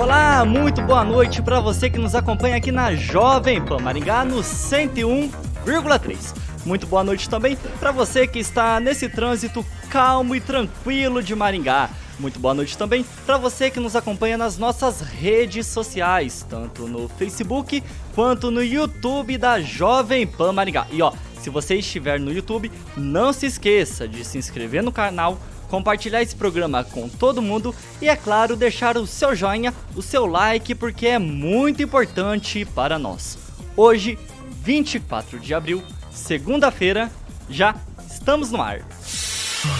[0.00, 4.38] Olá, muito boa noite para você que nos acompanha aqui na Jovem Pan Maringá no
[4.38, 6.34] 101,3.
[6.64, 11.90] Muito boa noite também para você que está nesse trânsito calmo e tranquilo de Maringá.
[12.18, 17.06] Muito boa noite também para você que nos acompanha nas nossas redes sociais, tanto no
[17.06, 17.84] Facebook
[18.14, 20.86] quanto no YouTube da Jovem Pan Maringá.
[20.90, 25.38] E ó, se você estiver no YouTube, não se esqueça de se inscrever no canal
[25.70, 30.26] compartilhar esse programa com todo mundo e, é claro, deixar o seu joinha, o seu
[30.26, 33.38] like, porque é muito importante para nós.
[33.76, 34.18] Hoje,
[34.62, 37.10] 24 de abril, segunda-feira,
[37.48, 37.74] já
[38.10, 38.80] estamos no ar.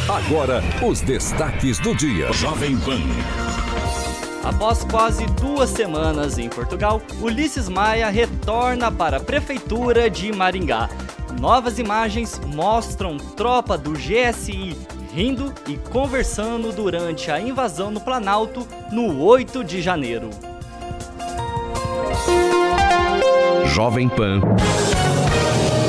[0.08, 2.32] Agora, os destaques do dia.
[2.32, 3.00] Jovem Pan.
[4.44, 10.88] Após quase duas semanas em Portugal, Ulisses Maia retorna para a Prefeitura de Maringá.
[11.38, 14.76] Novas imagens mostram tropa do GSI
[15.12, 20.30] rindo e conversando durante a invasão no Planalto no 8 de janeiro.
[23.66, 24.40] Jovem Pan.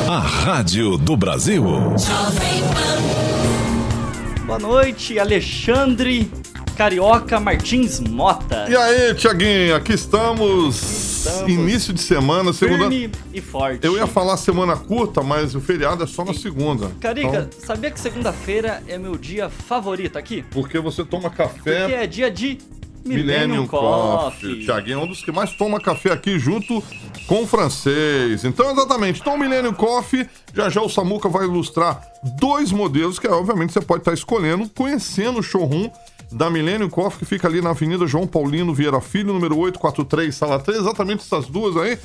[0.10, 1.64] A Rádio do Brasil.
[1.98, 4.46] Jovem Pan.
[4.46, 6.30] Boa noite, Alexandre
[6.76, 8.66] Carioca Martins Mota.
[8.70, 11.01] E aí, Tiaguinho, aqui estamos
[11.48, 12.90] Início de semana, segunda.
[12.90, 13.86] Firme e forte.
[13.86, 16.92] Eu ia falar semana curta, mas o feriado é só na segunda.
[17.00, 17.66] Carica, então...
[17.66, 20.44] sabia que segunda-feira é meu dia favorito aqui?
[20.52, 21.54] Porque você toma café.
[21.54, 22.58] Porque é dia de
[23.04, 24.50] Millennium, Millennium Coffee.
[24.50, 24.66] Coffee.
[24.66, 26.84] Tiaguinho é um dos que mais toma café aqui junto
[27.28, 28.44] com o francês.
[28.46, 29.22] Então, exatamente.
[29.22, 32.02] Então, Millennium Coffee, já já o Samuca vai ilustrar
[32.40, 35.90] dois modelos que, obviamente, você pode estar escolhendo, conhecendo o showroom
[36.32, 40.60] da Millennium Coffee, que fica ali na Avenida João Paulino Vieira Filho, número 843, sala
[40.60, 41.98] 3, exatamente essas duas aí.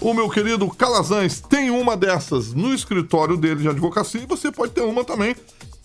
[0.00, 4.72] O meu querido Calazans tem uma dessas no escritório dele de advocacia e você pode
[4.72, 5.34] ter uma também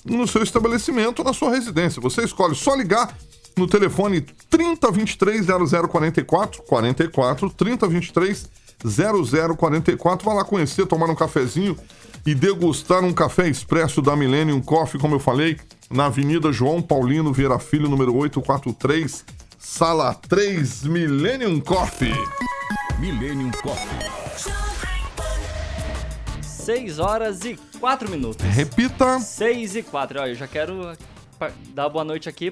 [0.06, 2.02] no seu estabelecimento, na sua residência.
[2.02, 3.16] Você escolhe só ligar
[3.56, 8.50] no telefone 3023 0044 44 3023
[8.85, 10.25] 0044.
[10.25, 11.78] Vai lá conhecer, tomar um cafezinho
[12.25, 15.57] e degustar um café expresso da Millennium Coffee, como eu falei
[15.89, 19.25] na Avenida João Paulino Vieira Filho, número 843,
[19.57, 22.13] sala 3, Millennium Coffee.
[23.00, 24.07] Millennium Coffee.
[26.41, 28.45] 6 horas e 4 minutos.
[28.45, 29.19] Repita.
[29.19, 30.19] 6 e 4.
[30.19, 30.91] Olha, eu já quero
[31.73, 32.51] dar boa noite aqui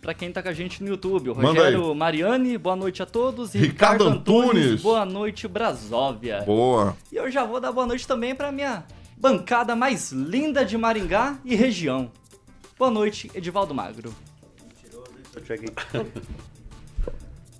[0.00, 1.30] para quem tá com a gente no YouTube.
[1.30, 3.54] O Rogério Mariani, boa noite a todos.
[3.54, 6.42] E Ricardo, Ricardo Antunes, Antunes, boa noite, Brasóvia.
[6.42, 6.96] Boa.
[7.10, 8.84] E eu já vou dar boa noite também para minha
[9.20, 12.10] bancada mais linda de Maringá e região.
[12.78, 14.14] Boa noite, Edivaldo Magro.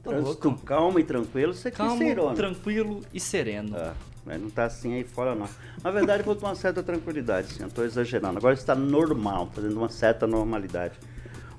[0.02, 3.76] Trânsito calmo e tranquilo, você calmo, ser tranquilo e sereno.
[3.76, 5.48] Ah, mas não tá assim aí fora não.
[5.82, 8.38] Na verdade, vou com uma certa tranquilidade, sim, eu tô exagerando.
[8.38, 10.94] Agora está normal, fazendo uma certa normalidade.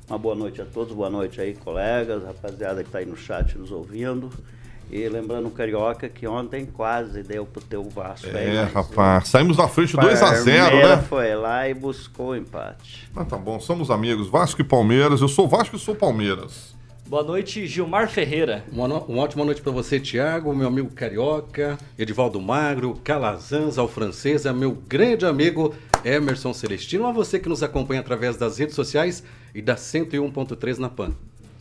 [0.07, 3.57] Uma boa noite a todos, boa noite aí, colegas, rapaziada que está aí no chat
[3.57, 4.31] nos ouvindo.
[4.91, 8.27] E lembrando o Carioca que ontem quase deu pro teu Vasco.
[8.27, 9.27] É, aí, rapaz.
[9.27, 10.97] Saímos na frente 2 a 0 né?
[11.07, 13.07] foi lá e buscou o empate.
[13.15, 13.59] Ah, tá bom.
[13.59, 14.27] Somos amigos.
[14.27, 15.21] Vasco e Palmeiras.
[15.21, 16.73] Eu sou Vasco e sou Palmeiras.
[17.09, 18.63] Boa noite, Gilmar Ferreira.
[18.71, 18.99] Uma, no...
[19.05, 24.73] uma ótima noite para você, Tiago, meu amigo Carioca, Edivaldo Magro, Calazans, ao francesa, meu
[24.87, 25.73] grande amigo
[26.05, 29.23] Emerson Celestino, a você que nos acompanha através das redes sociais
[29.55, 31.15] e da 101.3 na PAN.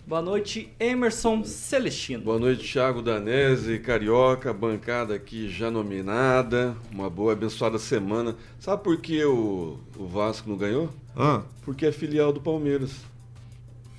[0.09, 2.25] Boa noite, Emerson Celestino.
[2.25, 6.75] Boa noite, Thiago Danese, Carioca, bancada aqui já nominada.
[6.91, 8.35] Uma boa, abençoada semana.
[8.59, 10.89] Sabe por que o, o Vasco não ganhou?
[11.15, 11.43] Ah.
[11.61, 13.05] Porque é filial do Palmeiras.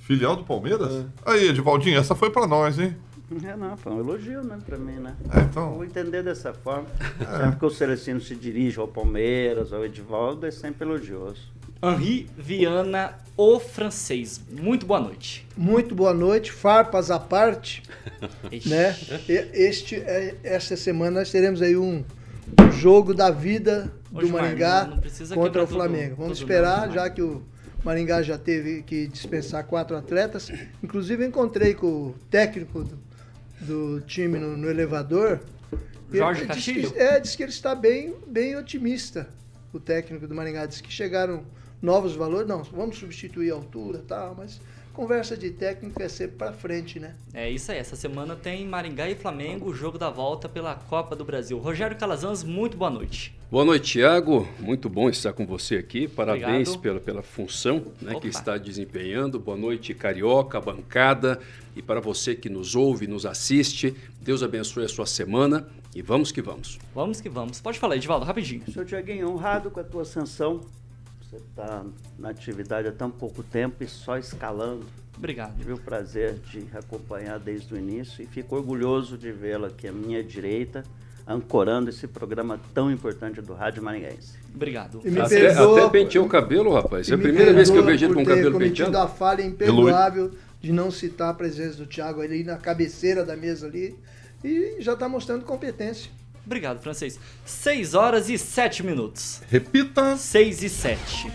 [0.00, 0.92] Filial do Palmeiras?
[0.92, 1.06] É.
[1.24, 2.96] Aí, Edivaldinho, essa foi para nós, hein?
[3.44, 5.14] É, não, foi um elogio, né, pra mim, né?
[5.32, 5.74] É, então...
[5.74, 6.88] Vou entender dessa forma.
[7.20, 7.38] É.
[7.38, 11.52] Sempre que o Celestino se dirige ao Palmeiras, ao Edivaldo, é sempre elogioso.
[11.82, 14.40] Henri Viana, o francês.
[14.50, 15.46] Muito boa noite.
[15.56, 17.82] Muito boa noite, farpas à parte.
[18.66, 18.96] né?
[19.54, 22.04] Este, é, esta semana nós teremos aí um
[22.72, 24.90] jogo da vida do Gilmar, Maringá
[25.34, 26.10] contra o Flamengo.
[26.16, 27.42] tudo- Vamos tudo esperar, não, já que o
[27.82, 30.52] Maringá já teve que dispensar quatro atletas.
[30.82, 32.98] Inclusive, encontrei com o técnico do,
[33.60, 35.40] do time no, no elevador.
[36.12, 37.00] Jorge ele disse que- Castilho?
[37.02, 39.28] é, disse que ele está bem, bem otimista,
[39.72, 40.66] o técnico do Maringá.
[40.66, 41.42] Disse que chegaram
[41.80, 42.48] novos valores.
[42.48, 44.60] Não, vamos substituir a altura e tal, mas
[44.92, 47.14] conversa de técnico é sempre para frente, né?
[47.32, 51.16] É isso aí, essa semana tem Maringá e Flamengo, o jogo da volta pela Copa
[51.16, 51.58] do Brasil.
[51.58, 53.34] Rogério Calazans, muito boa noite.
[53.50, 54.46] Boa noite, Tiago.
[54.60, 56.06] Muito bom estar com você aqui.
[56.06, 56.80] Parabéns Obrigado.
[56.80, 59.40] pela, pela função né, que está desempenhando.
[59.40, 61.40] Boa noite, Carioca, bancada.
[61.74, 66.30] E para você que nos ouve, nos assiste, Deus abençoe a sua semana e vamos
[66.30, 66.78] que vamos.
[66.94, 67.60] Vamos que vamos.
[67.60, 68.62] Pode falar, Edivaldo, rapidinho.
[68.70, 70.60] Senhor Tiaguinho, honrado com a tua ascensão.
[71.30, 71.84] Você está
[72.18, 74.84] na atividade há tão pouco tempo e só escalando.
[75.16, 75.56] Obrigado.
[75.56, 79.92] Tive o prazer de acompanhar desde o início e fico orgulhoso de vê-la aqui à
[79.92, 80.82] minha direita,
[81.26, 84.36] ancorando esse programa tão importante do Rádio Maringaense.
[84.52, 85.00] Obrigado.
[85.04, 87.08] E me Até, perdoa- até penteou o cabelo, rapaz.
[87.08, 88.86] É a me primeira vez que eu vejo ele por com o ter cabelo cometido
[88.86, 89.06] penteado.
[89.06, 93.66] a falha imperdoável de não citar a presença do Thiago ali na cabeceira da mesa
[93.68, 93.96] ali
[94.42, 96.10] e já está mostrando competência.
[96.44, 97.18] Obrigado, francês.
[97.44, 99.42] 6 horas e 7 minutos.
[99.48, 100.16] Repita.
[100.16, 101.30] 6 e 7.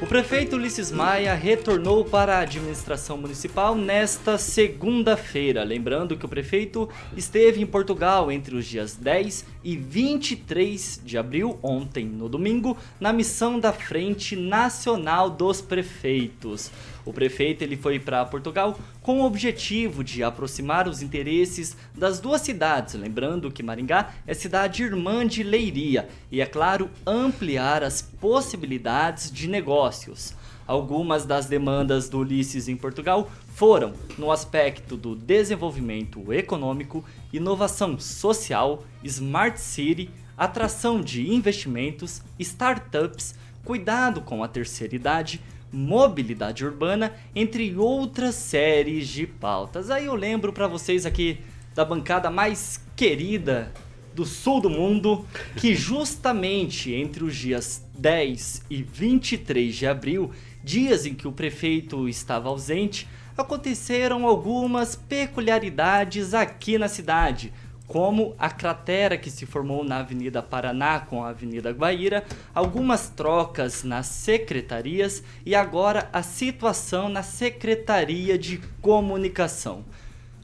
[0.00, 5.64] O prefeito Ulisses Maia retornou para a administração municipal nesta segunda-feira.
[5.64, 11.58] Lembrando que o prefeito esteve em Portugal entre os dias 10 e 23 de abril,
[11.64, 16.70] ontem, no domingo, na missão da Frente Nacional dos Prefeitos.
[17.08, 22.42] O prefeito ele foi para Portugal com o objetivo de aproximar os interesses das duas
[22.42, 29.32] cidades, lembrando que Maringá é cidade irmã de Leiria e, é claro, ampliar as possibilidades
[29.32, 30.34] de negócios.
[30.66, 37.02] Algumas das demandas do Ulisses em Portugal foram no aspecto do desenvolvimento econômico,
[37.32, 43.34] inovação social, smart city, atração de investimentos, startups,
[43.64, 45.40] cuidado com a terceira idade,
[45.72, 49.90] mobilidade urbana, entre outras séries de pautas.
[49.90, 51.38] Aí eu lembro para vocês aqui
[51.74, 53.72] da bancada mais querida
[54.14, 55.24] do sul do mundo,
[55.56, 60.32] que justamente entre os dias 10 e 23 de abril,
[60.64, 63.06] dias em que o prefeito estava ausente,
[63.36, 67.52] aconteceram algumas peculiaridades aqui na cidade,
[67.88, 72.22] como a cratera que se formou na Avenida Paraná com a Avenida Guaíra,
[72.54, 79.84] algumas trocas nas secretarias e agora a situação na Secretaria de Comunicação.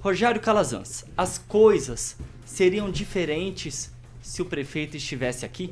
[0.01, 3.93] Rogério Calazans, as coisas seriam diferentes
[4.23, 5.71] se o prefeito estivesse aqui?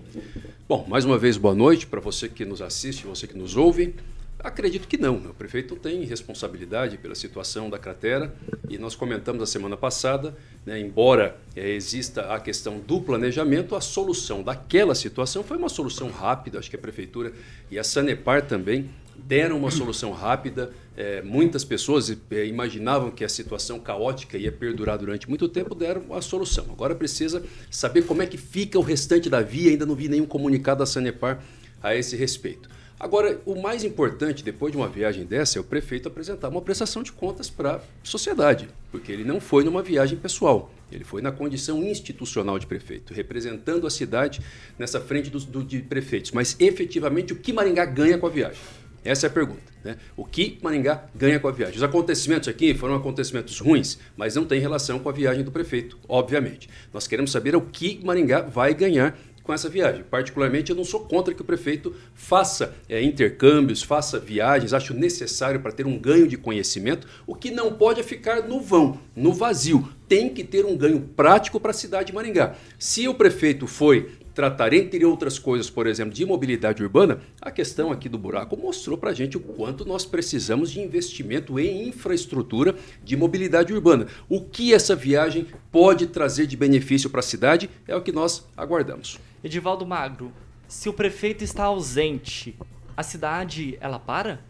[0.69, 3.95] Bom, mais uma vez, boa noite para você que nos assiste, você que nos ouve.
[4.43, 5.17] Acredito que não.
[5.17, 8.35] O prefeito tem responsabilidade pela situação da cratera
[8.69, 10.37] e nós comentamos a semana passada,
[10.67, 16.11] né, embora eh, exista a questão do planejamento, a solução daquela situação foi uma solução
[16.11, 16.59] rápida.
[16.59, 17.33] Acho que a prefeitura
[17.71, 20.73] e a Sanepar também deram uma solução rápida.
[20.97, 26.13] Eh, muitas pessoas eh, imaginavam que a situação caótica ia perdurar durante muito tempo, deram
[26.13, 26.67] a solução.
[26.73, 29.71] Agora precisa saber como é que fica o restante da via.
[29.71, 31.41] Ainda não vi nenhum comunicado da Sanepar
[31.81, 32.82] a esse respeito.
[33.03, 37.03] Agora, o mais importante depois de uma viagem dessa é o prefeito apresentar uma prestação
[37.03, 41.33] de contas para a sociedade, porque ele não foi numa viagem pessoal, ele foi na
[41.33, 44.41] condição institucional de prefeito, representando a cidade
[44.79, 46.31] nessa frente dos, do, de prefeitos.
[46.31, 48.61] Mas efetivamente, o que Maringá ganha com a viagem?
[49.05, 49.73] Essa é a pergunta.
[49.83, 49.97] Né?
[50.17, 51.77] O que Maringá ganha com a viagem?
[51.77, 55.99] Os acontecimentos aqui foram acontecimentos ruins, mas não tem relação com a viagem do prefeito,
[56.09, 56.71] obviamente.
[56.95, 60.05] Nós queremos saber o que Maringá vai ganhar com essa viagem.
[60.09, 65.61] Particularmente, eu não sou contra que o prefeito faça é, intercâmbios, faça viagens, acho necessário
[65.61, 67.07] para ter um ganho de conhecimento.
[67.27, 69.89] O que não pode é ficar no vão, no vazio.
[70.09, 72.55] Tem que ter um ganho prático para a cidade de Maringá.
[72.79, 77.93] Se o prefeito foi tratar, entre outras coisas, por exemplo, de mobilidade urbana, a questão
[77.93, 82.75] aqui do buraco mostrou para a gente o quanto nós precisamos de investimento em infraestrutura
[83.03, 84.07] de mobilidade urbana.
[84.29, 88.47] O que essa viagem pode trazer de benefício para a cidade é o que nós
[88.57, 89.19] aguardamos.
[89.45, 90.33] Edivaldo Magro,
[90.69, 92.57] se o prefeito está ausente,
[92.97, 94.41] a cidade ela para?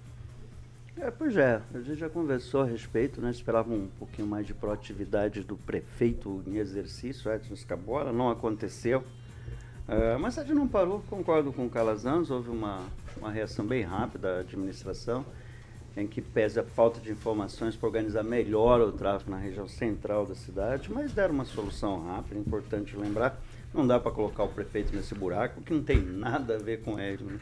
[0.96, 3.30] É, pois é, a gente já conversou a respeito, né?
[3.30, 9.02] Esperava um pouquinho mais de proatividade do prefeito em exercício, Edson Escabora, não aconteceu.
[9.88, 12.80] É, mas a gente não parou, concordo com o Calazans, houve uma,
[13.16, 15.24] uma reação bem rápida da administração,
[15.96, 20.24] em que pese a falta de informações para organizar melhor o tráfego na região central
[20.24, 23.38] da cidade, mas deram uma solução rápida, importante lembrar,
[23.74, 26.98] não dá para colocar o prefeito nesse buraco, que não tem nada a ver com
[26.98, 27.24] ele.
[27.24, 27.38] Né?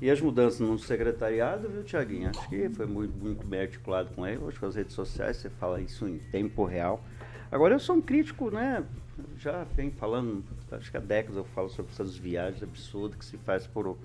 [0.00, 2.30] E as mudanças no secretariado, viu, Tiaguinho?
[2.30, 4.40] Acho que foi muito, muito bem articulado com ele.
[4.48, 7.04] Acho que as redes sociais você fala isso em tempo real.
[7.52, 8.82] Agora, eu sou um crítico, né?
[9.38, 13.36] Já venho falando, acho que há décadas eu falo sobre essas viagens absurdas que se
[13.38, 13.98] faz por o,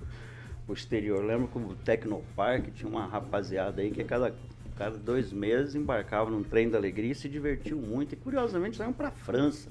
[0.68, 1.22] o exterior.
[1.22, 4.34] Eu lembro que o Tecnopark tinha uma rapaziada aí que a cada,
[4.78, 8.14] cada dois meses embarcava num trem da alegria e se divertiu muito.
[8.14, 9.70] E curiosamente saíam para a França.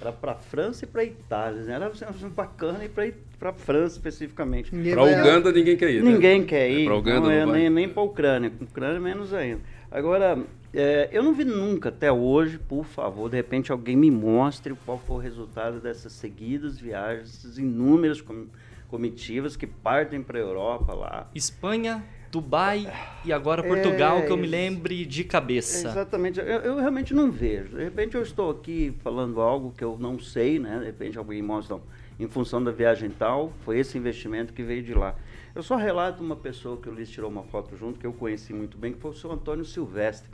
[0.00, 1.62] Era para a França e para a Itália.
[1.62, 1.74] Né?
[1.74, 4.70] Era assim, bacana ir para a França especificamente.
[4.70, 6.02] Para Uganda ninguém quer ir.
[6.02, 6.10] Né?
[6.10, 6.82] Ninguém quer ir.
[6.82, 8.52] É, para Uganda não, é, não nem, nem para a Ucrânia.
[8.60, 9.60] Ucrânia menos ainda.
[9.90, 10.42] Agora,
[10.74, 14.98] é, eu não vi nunca até hoje, por favor, de repente alguém me mostre qual
[14.98, 18.46] foi o resultado dessas seguidas viagens, essas inúmeras com,
[18.88, 21.30] comitivas que partem para a Europa lá.
[21.34, 22.90] Espanha, Dubai
[23.22, 25.88] e agora Portugal, é, que eu me lembre de cabeça.
[25.88, 27.76] Exatamente, eu, eu, realmente não vejo.
[27.76, 30.78] De repente eu estou aqui falando algo que eu não sei, né?
[30.78, 31.82] De repente alguém mostra, não,
[32.18, 35.14] em função da viagem tal, foi esse investimento que veio de lá.
[35.54, 38.54] Eu só relato uma pessoa que o Luiz tirou uma foto junto, que eu conheci
[38.54, 40.31] muito bem, que foi o seu Antônio Silvestre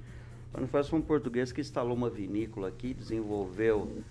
[0.53, 4.03] o Anifácio foi um português que instalou uma vinícola aqui, desenvolveu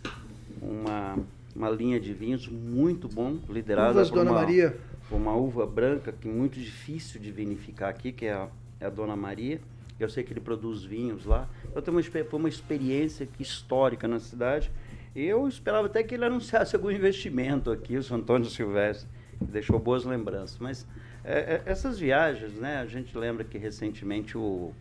[0.61, 1.17] uma,
[1.55, 4.77] uma linha de vinhos muito bom, liderada Uvas por Dona uma, Maria.
[5.09, 8.47] por uma uva branca que é muito difícil de vinificar aqui, que é a,
[8.79, 9.59] é a Dona Maria.
[9.99, 11.49] Eu sei que ele produz vinhos lá.
[11.73, 14.71] Eu tenho uma, foi uma experiência histórica na cidade.
[15.15, 19.79] Eu esperava até que ele anunciasse algum investimento aqui, o São Antônio Silvestre, que deixou
[19.79, 20.59] boas lembranças.
[20.59, 20.85] Mas
[21.23, 22.77] é, é, essas viagens, né?
[22.77, 24.71] A gente lembra que recentemente o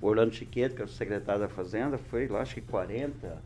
[0.00, 3.42] Orlando Chiqueto, que é o secretário da Fazenda, foi lá, acho que 40,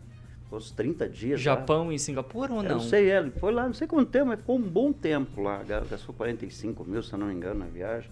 [0.51, 1.41] uns 30 dias.
[1.41, 1.95] Japão lá.
[1.95, 2.71] e Singapura ou não?
[2.71, 5.41] Eu não sei, ele foi lá, não sei quanto tempo, mas ficou um bom tempo
[5.41, 5.63] lá.
[5.63, 8.11] Gastou 45 mil, se eu não me engano, na viagem.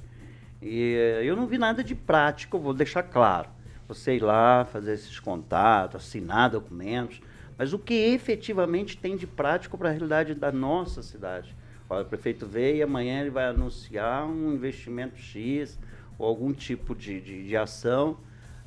[0.62, 3.48] E eh, eu não vi nada de prático, vou deixar claro.
[3.88, 7.20] Você ir lá, fazer esses contatos, assinar documentos,
[7.58, 11.54] mas o que efetivamente tem de prático para a realidade da nossa cidade?
[11.88, 15.78] Olha, o prefeito veio e amanhã ele vai anunciar um investimento X
[16.18, 18.16] ou algum tipo de, de, de ação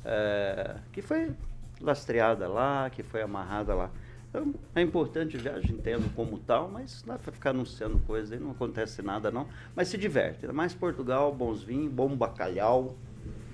[0.04, 1.32] é, que foi
[1.80, 3.90] lastreada lá, que foi amarrada lá.
[4.28, 8.40] Então, é importante viagem, entendo como tal, mas não dá para ficar anunciando coisas aí,
[8.40, 9.46] não acontece nada não.
[9.76, 10.44] Mas se diverte.
[10.48, 12.96] Mais Portugal, bons vinhos, bom bacalhau.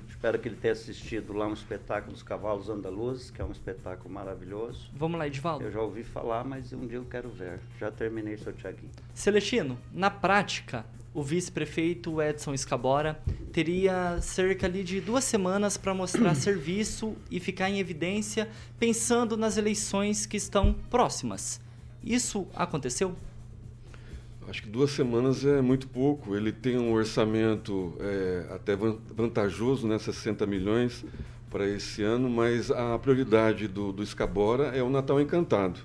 [0.08, 4.12] Espero que ele tenha assistido lá um espetáculo dos Cavalos Andaluzes, que é um espetáculo
[4.12, 4.90] maravilhoso.
[4.94, 5.64] Vamos lá, Edvaldo.
[5.64, 7.58] Eu já ouvi falar, mas um dia eu quero ver.
[7.78, 8.90] Já terminei, seu Tiaguinho.
[9.14, 13.20] Celestino, na prática, o vice-prefeito Edson Escabora
[13.52, 18.48] teria cerca ali de duas semanas para mostrar serviço e ficar em evidência
[18.78, 21.60] pensando nas eleições que estão próximas.
[22.02, 23.14] Isso aconteceu?
[24.48, 26.34] Acho que duas semanas é muito pouco.
[26.34, 31.04] Ele tem um orçamento é, até vantajoso, né, 60 milhões
[31.50, 35.80] para esse ano, mas a prioridade do, do Escabora é o Natal Encantado.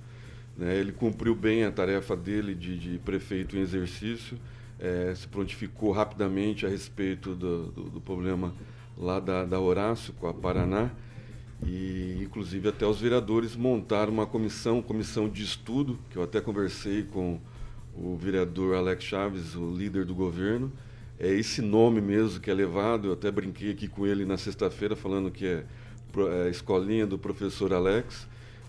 [0.55, 0.75] Né?
[0.77, 4.37] Ele cumpriu bem a tarefa dele de, de prefeito em exercício
[4.79, 8.53] é, se prontificou rapidamente a respeito do, do, do problema
[8.97, 10.91] lá da, da, Horácio com a Paraná
[11.65, 17.03] e inclusive até os vereadores montaram uma comissão, comissão de estudo, que eu até conversei
[17.03, 17.39] com
[17.95, 20.71] o vereador Alex Chaves, o líder do governo.
[21.17, 24.97] É esse nome mesmo que é levado, eu até brinquei aqui com ele na sexta-feira
[24.97, 25.63] falando que é,
[26.45, 28.27] é escolinha do professor Alex.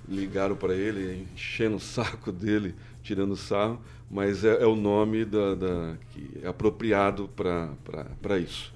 [0.08, 5.54] Ligaram para ele, enchendo o saco dele, tirando sarro mas é, é o nome da,
[5.54, 8.72] da, que é apropriado para isso.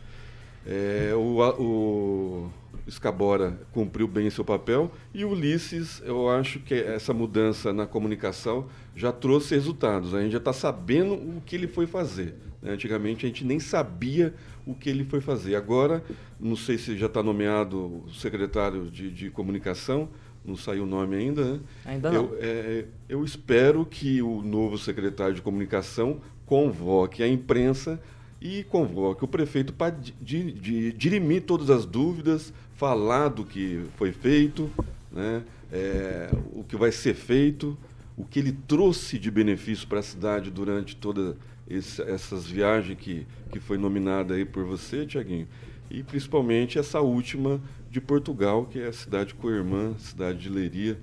[0.66, 2.50] É, o, o
[2.86, 8.66] Escabora cumpriu bem seu papel e o Ulisses, eu acho que essa mudança na comunicação
[8.94, 10.14] já trouxe resultados.
[10.14, 12.34] A gente já está sabendo o que ele foi fazer.
[12.60, 12.72] Né?
[12.72, 14.34] Antigamente a gente nem sabia
[14.66, 15.54] o que ele foi fazer.
[15.54, 16.02] Agora,
[16.38, 20.08] não sei se já está nomeado o secretário de, de comunicação,
[20.50, 21.60] não saiu o nome ainda, né?
[21.84, 22.24] Ainda não.
[22.24, 28.00] Eu, é, eu espero que o novo secretário de comunicação convoque a imprensa
[28.40, 34.12] e convoque o prefeito para di, di, dirimir todas as dúvidas, falar do que foi
[34.12, 34.70] feito,
[35.12, 35.42] né?
[35.72, 37.78] É, o que vai ser feito,
[38.16, 41.36] o que ele trouxe de benefício para a cidade durante todas
[41.68, 45.46] essas viagens que, que foi nominada aí por você, Tiaguinho,
[45.88, 50.98] e principalmente essa última de Portugal, que é a cidade co-irmã, cidade de Leiria.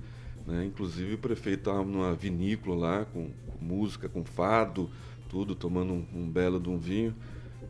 [0.46, 0.64] Né?
[0.64, 4.90] Inclusive o prefeito estava numa vinícola lá, com, com, música, com fado,
[5.28, 7.14] tudo, tomando um, um belo de um vinho,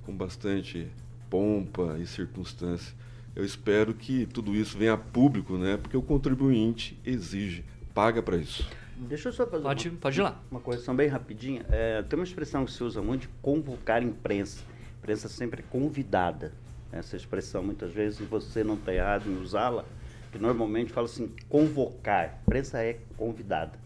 [0.06, 0.86] com bastante
[1.28, 2.94] pompa e circunstância.
[3.34, 5.76] Eu espero que tudo isso venha a público, né?
[5.76, 8.68] porque o contribuinte exige, paga para isso.
[8.96, 10.40] Deixa eu só fazer pode, uma, pode ir lá.
[10.50, 11.64] uma correção bem rapidinha.
[11.68, 14.62] É, tem uma expressão que se usa muito de convocar imprensa.
[14.78, 16.52] A imprensa sempre é convidada
[16.92, 19.84] essa expressão muitas vezes, e você não está errado em usá-la,
[20.32, 22.40] que normalmente fala assim, convocar.
[22.42, 23.78] Imprensa é convidada.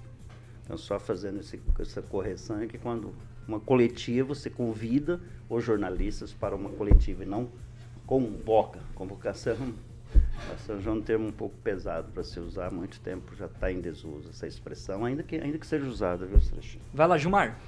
[0.64, 3.14] Então, só fazendo esse, essa correção é que quando
[3.46, 7.50] uma coletiva, você convida os jornalistas para uma coletiva e não
[8.06, 8.80] convoca.
[8.94, 9.56] Convocação
[10.58, 13.72] São é um termo um pouco pesado para se usar há muito tempo, já está
[13.72, 16.82] em desuso essa expressão, ainda que, ainda que seja usada, viu, Celestino?
[16.92, 17.58] Vai lá, Gilmar.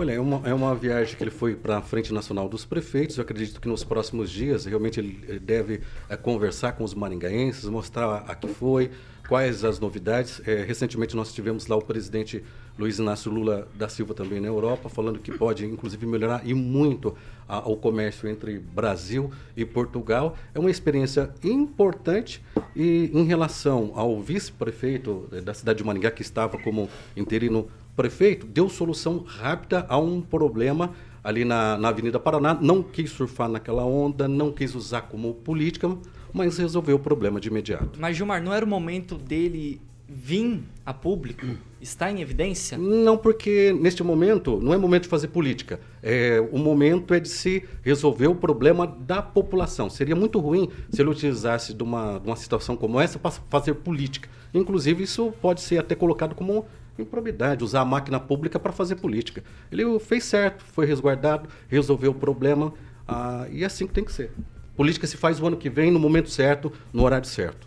[0.00, 3.18] Olha, é uma, é uma viagem que ele foi para a Frente Nacional dos Prefeitos.
[3.18, 8.18] Eu acredito que nos próximos dias realmente ele deve é, conversar com os maringaenses, mostrar
[8.18, 8.92] a que foi,
[9.26, 10.40] quais as novidades.
[10.46, 12.44] É, recentemente nós tivemos lá o presidente
[12.78, 17.16] Luiz Inácio Lula da Silva também na Europa, falando que pode inclusive melhorar e muito
[17.48, 20.36] a, o comércio entre Brasil e Portugal.
[20.54, 22.40] É uma experiência importante
[22.76, 28.68] e em relação ao vice-prefeito da cidade de Maringá, que estava como interino prefeito deu
[28.68, 30.92] solução rápida a um problema
[31.24, 32.54] ali na, na Avenida Paraná.
[32.54, 35.90] Não quis surfar naquela onda, não quis usar como política,
[36.32, 37.98] mas resolveu o problema de imediato.
[37.98, 41.44] Mas, Gilmar, não era o momento dele vir a público?
[41.80, 42.78] Está em evidência?
[42.78, 45.80] Não, porque neste momento não é momento de fazer política.
[46.00, 49.90] É, o momento é de se resolver o problema da população.
[49.90, 53.74] Seria muito ruim se ele utilizasse de uma, de uma situação como essa para fazer
[53.74, 54.28] política.
[54.54, 56.64] Inclusive, isso pode ser até colocado como
[57.02, 59.42] improbidade, usar a máquina pública para fazer política.
[59.70, 62.72] Ele fez certo, foi resguardado, resolveu o problema
[63.06, 64.30] ah, e é assim que tem que ser.
[64.76, 67.66] Política se faz o ano que vem, no momento certo, no horário certo.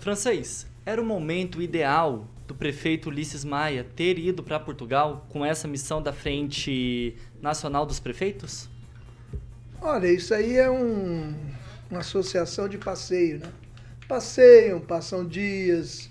[0.00, 5.68] Francês, era o momento ideal do prefeito Ulisses Maia ter ido para Portugal com essa
[5.68, 8.68] missão da Frente Nacional dos Prefeitos?
[9.80, 11.34] Olha, isso aí é um,
[11.90, 13.48] uma associação de passeio, né?
[14.08, 16.10] Passeiam, passam dias,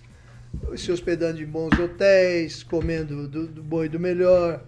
[0.76, 4.64] se hospedando em bons hotéis, comendo do, do bom e do melhor,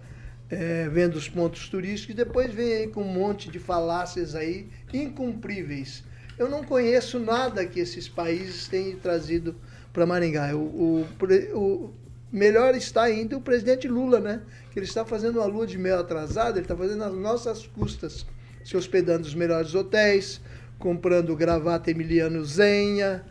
[0.48, 4.68] é, vendo os pontos turísticos, e depois vem aí com um monte de falácias aí
[4.92, 6.02] incumpríveis.
[6.38, 9.54] Eu não conheço nada que esses países tenham trazido
[9.92, 10.54] para Maringá.
[10.56, 11.06] O, o,
[11.54, 11.94] o,
[12.32, 14.40] melhor está ainda o presidente Lula, né?
[14.72, 18.24] Que ele está fazendo uma lua de mel atrasada, ele está fazendo as nossas custas,
[18.64, 20.40] se hospedando nos melhores hotéis,
[20.78, 23.24] comprando gravata Emiliano Zenha,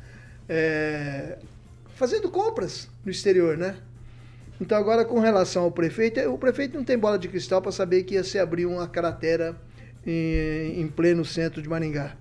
[0.48, 1.40] é,
[2.00, 3.76] fazendo compras no exterior, né?
[4.60, 8.04] Então agora com relação ao prefeito, o prefeito não tem bola de cristal para saber
[8.04, 9.54] que ia se abrir uma cratera
[10.08, 12.16] em, em pleno centro de Maringá.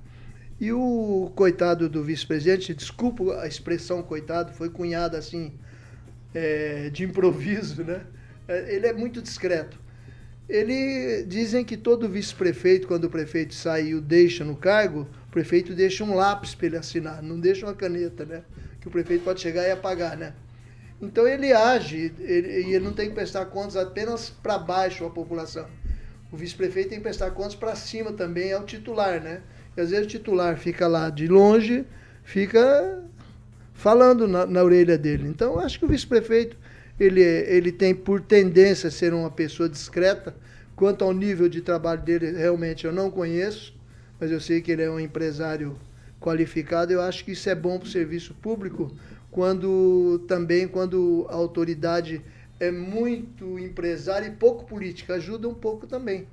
[0.61, 5.53] E o coitado do vice-presidente, desculpa a expressão coitado, foi cunhada assim
[6.35, 8.01] é, de improviso, né?
[8.49, 9.79] É, ele é muito discreto.
[10.49, 15.31] Ele dizem que todo vice-prefeito, quando o prefeito sai e o deixa no cargo, o
[15.31, 18.43] prefeito deixa um lápis para ele assinar, não deixa uma caneta, né?
[18.81, 20.33] Que o prefeito pode chegar e apagar, né?
[21.01, 25.67] Então ele age e ele não tem que prestar contas apenas para baixo a população.
[26.33, 29.41] O vice-prefeito tem que prestar contas para cima também ao titular, né?
[29.77, 31.87] E às vezes o titular fica lá de longe,
[32.25, 33.03] fica
[33.75, 35.29] falando na, na orelha dele.
[35.29, 36.57] Então acho que o vice-prefeito
[36.99, 40.35] ele, ele tem por tendência a ser uma pessoa discreta.
[40.75, 43.75] Quanto ao nível de trabalho dele, realmente eu não conheço,
[44.19, 45.79] mas eu sei que ele é um empresário
[46.21, 48.95] qualificado, eu acho que isso é bom para o serviço público,
[49.31, 52.23] quando também quando a autoridade
[52.61, 56.27] é muito empresária e pouco política, ajuda um pouco também.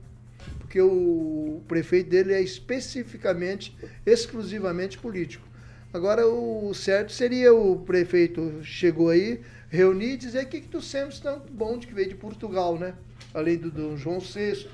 [0.60, 5.46] Porque o prefeito dele é especificamente, exclusivamente político.
[5.94, 11.14] Agora, o certo seria o prefeito chegou aí, reunir e dizer que, que tu sempre
[11.14, 12.96] está bom de que veio de Portugal, né?
[13.34, 14.68] Além do, do João VI,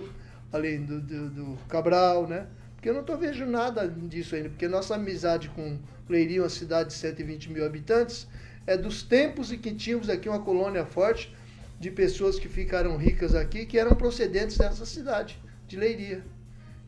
[0.51, 2.47] além do, do, do Cabral, né?
[2.81, 5.77] Porque eu não estou vendo nada disso ainda, porque nossa amizade com
[6.09, 8.27] Leiria, uma cidade de 120 mil habitantes,
[8.65, 11.31] é dos tempos em que tínhamos aqui uma colônia forte
[11.79, 16.23] de pessoas que ficaram ricas aqui, que eram procedentes dessa cidade, de Leiria.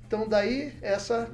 [0.08, 1.30] Então daí essa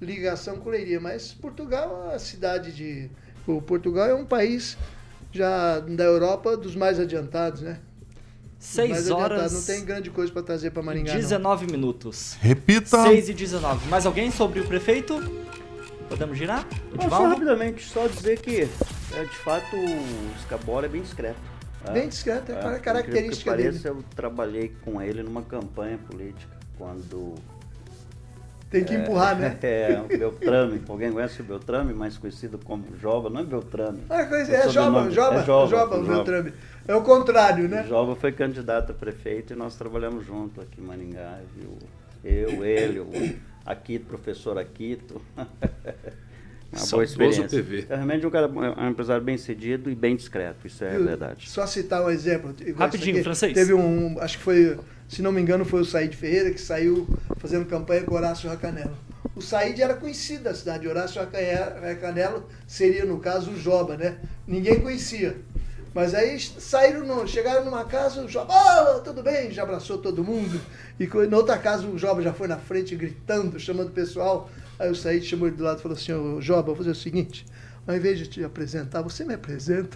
[0.00, 1.00] ligação com Leiria.
[1.00, 3.10] Mas Portugal é cidade de.
[3.48, 4.78] O Portugal é um país
[5.32, 7.80] já da Europa dos mais adiantados, né?
[8.60, 9.52] 6 horas.
[9.52, 11.14] Não tem grande coisa para trazer para Maringá.
[11.14, 11.72] 19 não.
[11.72, 12.36] minutos.
[12.40, 13.02] Repita.
[13.02, 13.88] 6 e 19.
[13.88, 15.18] Mais alguém sobre o prefeito?
[16.08, 16.66] Podemos girar?
[17.08, 18.68] Só rapidamente, só dizer que,
[19.14, 21.38] é, de fato, o Scabora é bem discreto.
[21.84, 21.92] Tá?
[21.92, 24.00] Bem discreto, é, é característica que pareça, dele.
[24.00, 27.36] Eu trabalhei com ele numa campanha política, quando...
[28.68, 29.56] Tem que é, empurrar, né?
[29.62, 30.82] É, o Beltrame.
[30.88, 33.30] Alguém conhece o Beltrame, mais conhecido como Jova?
[33.30, 34.02] Não é Beltrame.
[34.10, 36.52] Ah, é, é Jova, Jova, é Jova, Jova, o Beltrame.
[36.86, 37.82] É o contrário, né?
[37.82, 41.76] O Jova foi candidato a prefeito e nós trabalhamos junto aqui em Maringá, viu?
[42.24, 43.10] Eu, ele, o
[43.64, 45.20] Aquito, professor Aquito.
[46.72, 47.48] Uma boa experiência.
[47.48, 47.86] PV.
[47.88, 51.04] É realmente um, cara, é um empresário bem cedido e bem discreto, isso é Eu,
[51.04, 51.50] verdade.
[51.50, 52.54] Só citar um exemplo.
[52.76, 53.52] Rapidinho, francês.
[53.52, 57.08] Teve um, acho que foi, se não me engano, foi o Said Ferreira que saiu
[57.38, 58.96] fazendo campanha com Horácio Racanelo.
[59.34, 64.18] O Said era conhecido da cidade, Horácio Racanelo seria, no caso, o Joba, né?
[64.46, 65.36] Ninguém conhecia.
[65.92, 70.22] Mas aí saíram, no, chegaram numa casa, o Joba, oh, tudo bem, já abraçou todo
[70.22, 70.60] mundo.
[70.98, 74.48] E na outra casa o Joba já foi na frente gritando, chamando o pessoal
[74.80, 76.94] Aí eu saí, chamou ele do lado e falou assim, ô Joba, vou fazer o
[76.94, 77.44] seguinte,
[77.86, 79.94] ao invés de te apresentar, você me apresenta.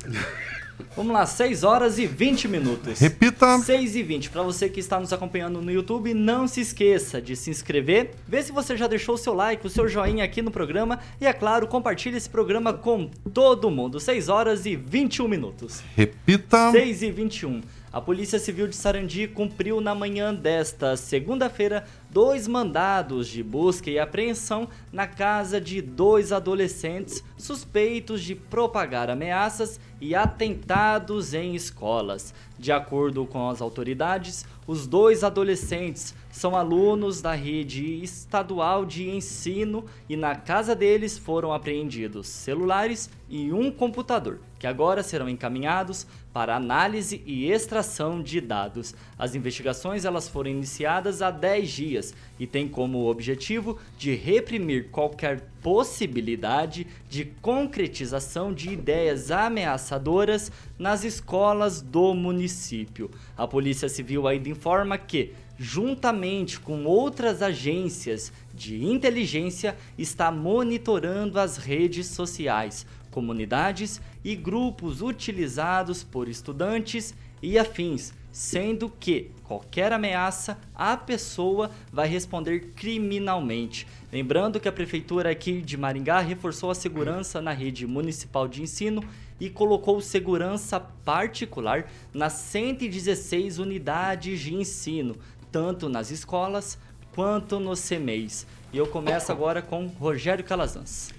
[0.96, 3.00] Vamos lá, 6 horas e 20 minutos.
[3.00, 3.58] Repita.
[3.58, 4.30] 6 e 20.
[4.30, 8.42] Para você que está nos acompanhando no YouTube, não se esqueça de se inscrever, ver
[8.44, 11.32] se você já deixou o seu like, o seu joinha aqui no programa e, é
[11.32, 13.98] claro, compartilhe esse programa com todo mundo.
[13.98, 15.82] 6 horas e 21 minutos.
[15.96, 16.70] Repita.
[16.70, 17.60] 6 e 21.
[17.94, 24.00] A Polícia Civil de Sarandi cumpriu na manhã desta segunda-feira dois mandados de busca e
[24.00, 32.34] apreensão na casa de dois adolescentes suspeitos de propagar ameaças e atentados em escolas.
[32.58, 39.84] De acordo com as autoridades, os dois adolescentes são alunos da rede estadual de ensino
[40.08, 46.56] e na casa deles foram apreendidos celulares e um computador, que agora serão encaminhados para
[46.56, 48.92] análise e extração de dados.
[49.16, 55.48] As investigações elas foram iniciadas há 10 dias e têm como objetivo de reprimir qualquer
[55.62, 63.08] possibilidade de concretização de ideias ameaçadoras nas escolas do município.
[63.36, 71.56] A Polícia Civil ainda informa que juntamente com outras agências de inteligência, está monitorando as
[71.56, 80.96] redes sociais, comunidades e grupos utilizados por estudantes e afins, sendo que qualquer ameaça a
[80.96, 83.86] pessoa vai responder criminalmente.
[84.10, 89.04] Lembrando que a prefeitura aqui de Maringá reforçou a segurança na rede municipal de ensino
[89.38, 95.16] e colocou segurança particular nas 116 unidades de ensino,
[95.52, 96.78] tanto nas escolas
[97.14, 98.46] quanto nos CMEs.
[98.72, 101.12] E eu começo agora com Rogério Calazans.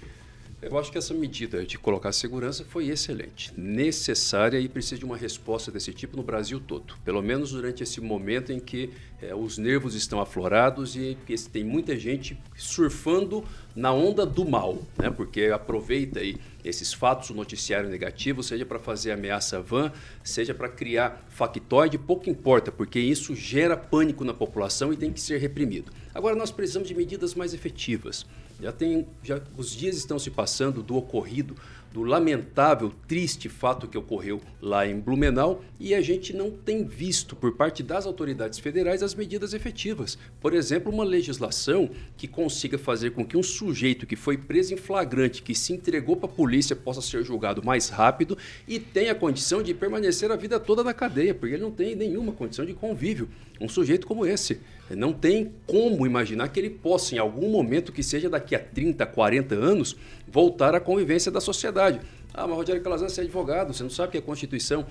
[0.62, 5.16] Eu acho que essa medida de colocar segurança foi excelente, necessária e precisa de uma
[5.16, 6.94] resposta desse tipo no Brasil todo.
[7.04, 8.90] Pelo menos durante esse momento em que
[9.20, 14.82] é, os nervos estão aflorados e que tem muita gente surfando na onda do mal,
[14.96, 15.10] né?
[15.10, 19.92] Porque aproveita aí esses fatos, o noticiário negativo, seja para fazer ameaça van,
[20.24, 25.20] seja para criar factoide, pouco importa, porque isso gera pânico na população e tem que
[25.20, 25.92] ser reprimido.
[26.14, 28.24] Agora nós precisamos de medidas mais efetivas.
[28.60, 31.54] Já tem, já os dias estão se passando do ocorrido,
[31.96, 37.34] do lamentável, triste fato que ocorreu lá em Blumenau e a gente não tem visto
[37.34, 40.18] por parte das autoridades federais as medidas efetivas.
[40.38, 44.76] Por exemplo, uma legislação que consiga fazer com que um sujeito que foi preso em
[44.76, 48.36] flagrante, que se entregou para a polícia, possa ser julgado mais rápido
[48.68, 52.32] e tenha condição de permanecer a vida toda na cadeia, porque ele não tem nenhuma
[52.32, 53.26] condição de convívio.
[53.58, 54.60] Um sujeito como esse.
[54.90, 59.04] Não tem como imaginar que ele possa, em algum momento, que seja daqui a 30,
[59.04, 59.96] 40 anos,
[60.28, 62.00] voltar à convivência da sociedade.
[62.32, 64.86] Ah, mas Rogério Calazans, você é advogado, você não sabe que a Constituição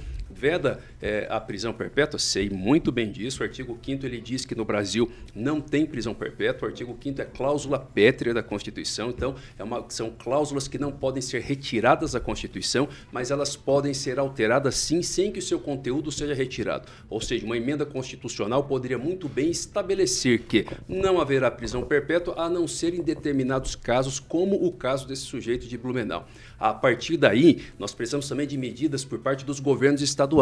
[0.45, 2.19] veda é, a prisão perpétua?
[2.19, 3.41] Sei muito bem disso.
[3.41, 6.67] O artigo 5 ele diz que no Brasil não tem prisão perpétua.
[6.67, 9.09] O artigo 5 é cláusula pétrea da Constituição.
[9.09, 13.91] Então, é uma, são cláusulas que não podem ser retiradas da Constituição, mas elas podem
[13.91, 16.87] ser alteradas sim, sem que o seu conteúdo seja retirado.
[17.09, 22.47] Ou seja, uma emenda constitucional poderia muito bem estabelecer que não haverá prisão perpétua a
[22.47, 26.27] não ser em determinados casos, como o caso desse sujeito de Blumenau.
[26.59, 30.34] A partir daí, nós precisamos também de medidas por parte dos governos estaduais,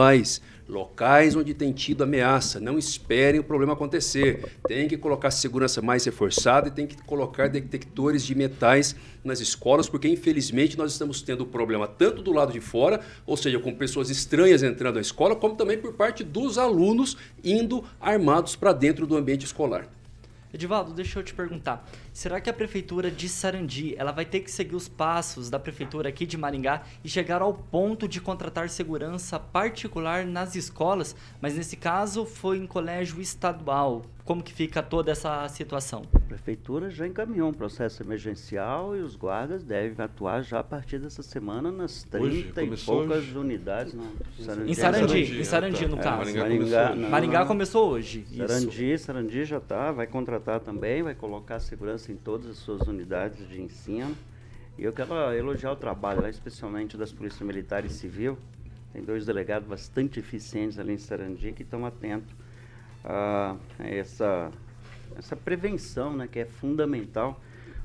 [0.67, 2.59] locais onde tem tido ameaça.
[2.59, 4.57] Não esperem o problema acontecer.
[4.67, 9.87] Tem que colocar segurança mais reforçada e tem que colocar detectores de metais nas escolas,
[9.87, 14.09] porque infelizmente nós estamos tendo problema tanto do lado de fora, ou seja, com pessoas
[14.09, 19.15] estranhas entrando na escola, como também por parte dos alunos indo armados para dentro do
[19.15, 19.87] ambiente escolar.
[20.53, 21.83] Edivaldo, deixa eu te perguntar.
[22.13, 26.09] Será que a prefeitura de Sarandi, ela vai ter que seguir os passos da prefeitura
[26.09, 31.75] aqui de Maringá e chegar ao ponto de contratar segurança particular nas escolas, mas nesse
[31.75, 34.03] caso foi em colégio estadual?
[34.25, 36.03] Como que fica toda essa situação?
[36.15, 40.97] A prefeitura já encaminhou um processo emergencial e os guardas devem atuar já a partir
[40.97, 43.37] dessa semana nas 30 e poucas hoje?
[43.37, 43.93] unidades.
[43.93, 44.09] Não,
[44.39, 46.17] Sarandi, em Sarandi, em Sarandi no É, caso.
[46.19, 46.57] Maringá Maringá,
[46.87, 46.95] começou.
[46.95, 47.09] não.
[47.09, 48.19] Maringá começou hoje.
[48.31, 48.37] isso.
[48.47, 53.45] Sarandi, Sarandi já está, vai contratar também, vai colocar segurança em todas as suas unidades
[53.49, 54.15] de ensino.
[54.77, 58.37] E eu quero elogiar o trabalho, lá, especialmente das polícias militar e civil.
[58.93, 62.33] Tem dois delegados bastante eficientes ali em Sarandi que estão atentos
[63.03, 64.51] a essa,
[65.17, 67.39] essa prevenção, né, que é fundamental.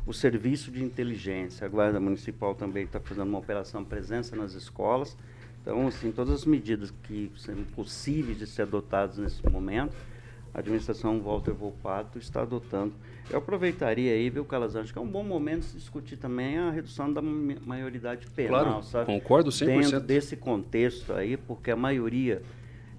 [0.07, 5.17] O serviço de inteligência, a Guarda Municipal também está fazendo uma operação presença nas escolas.
[5.61, 9.95] Então, assim, todas as medidas que são possíveis de ser adotadas nesse momento,
[10.55, 12.95] a administração Walter Volpato está adotando.
[13.29, 16.71] Eu aproveitaria aí, viu, Calazans, acho que é um bom momento de discutir também a
[16.71, 19.05] redução da ma- maioridade penal, Claro, sabe?
[19.07, 19.67] concordo 100%.
[19.67, 22.41] Dentro desse contexto aí, porque a maioria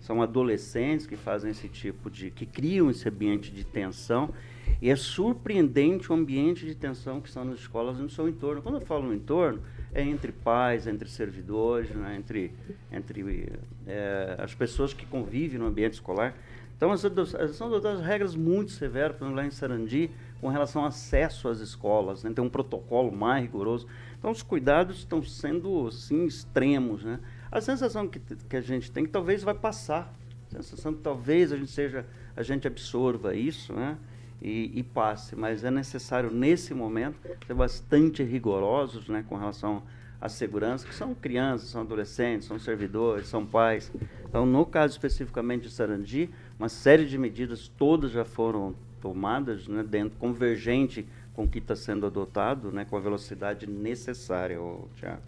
[0.10, 2.32] são adolescentes que fazem esse tipo de.
[2.32, 4.34] que criam esse ambiente de tensão.
[4.82, 8.60] E é surpreendente o ambiente de tensão que estão nas escolas no seu entorno.
[8.60, 9.62] Quando eu falo no entorno,
[9.94, 12.52] é entre pais, entre servidores, né, entre,
[12.92, 13.52] entre
[13.86, 16.34] é, as pessoas que convivem no ambiente escolar.
[16.76, 21.50] Então, são adotadas regras muito severas, por exemplo, lá em Sarandi, com relação ao acesso
[21.50, 23.86] às escolas, né, tem um protocolo mais rigoroso.
[24.18, 27.04] Então, os cuidados estão sendo, assim, extremos.
[27.04, 27.20] Né?
[27.52, 30.14] A sensação que, que a gente tem que talvez vai passar.
[30.54, 33.98] A sensação que talvez a gente seja, a gente absorva isso, né?
[34.42, 39.84] E, e, passe, mas é necessário nesse momento ser bastante rigorosos, né, com relação
[40.22, 43.92] à segurança, que são crianças, são adolescentes, são servidores, são pais.
[44.24, 49.84] Então, no caso especificamente de Sarandi, uma série de medidas todas já foram tomadas, né,
[49.84, 54.58] dentro convergente com o que está sendo adotado, né, com a velocidade necessária,
[54.96, 55.22] Tiago.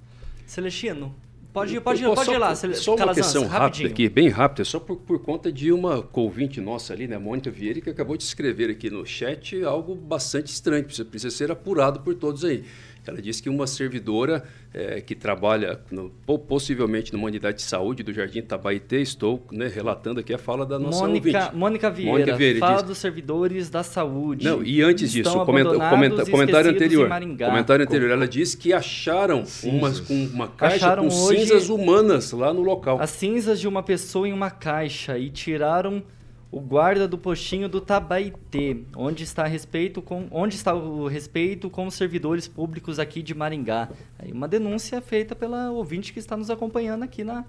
[0.45, 1.13] Celestino,
[1.53, 2.55] Pode ir, pode ir, pode ir lá.
[2.55, 6.93] Só uma questão rápida aqui, bem rápida, só por, por conta de uma ouvinte nossa
[6.93, 11.05] ali, né, Mônica Vieira, que acabou de escrever aqui no chat algo bastante estranho, precisa,
[11.05, 12.63] precisa ser apurado por todos aí.
[13.05, 16.09] Ela disse que uma servidora é, que trabalha no,
[16.47, 20.77] possivelmente numa unidade de saúde do Jardim Tabaité, estou né, relatando aqui a fala da
[20.77, 21.55] nossa Mônica, ouvinte.
[21.55, 24.45] Mônica Vieira, Mônica Vieira fala diz, dos servidores da saúde.
[24.45, 27.09] Não, e antes disso, o comenta, comenta, comentário anterior.
[27.09, 32.61] Comentário anterior, ela disse que acharam uma, uma caixa acharam com cinzas humanas lá no
[32.61, 32.99] local.
[33.01, 36.03] As cinzas de uma pessoa em uma caixa e tiraram
[36.51, 41.87] o guarda do postinho do Tabaité, onde está respeito com onde está o respeito com
[41.87, 43.89] os servidores públicos aqui de Maringá.
[44.19, 47.45] Aí uma denúncia feita pela ouvinte que está nos acompanhando aqui na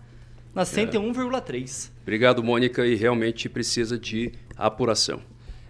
[0.55, 1.89] na 101,3.
[1.89, 2.03] É.
[2.03, 5.21] Obrigado, Mônica, e realmente precisa de apuração.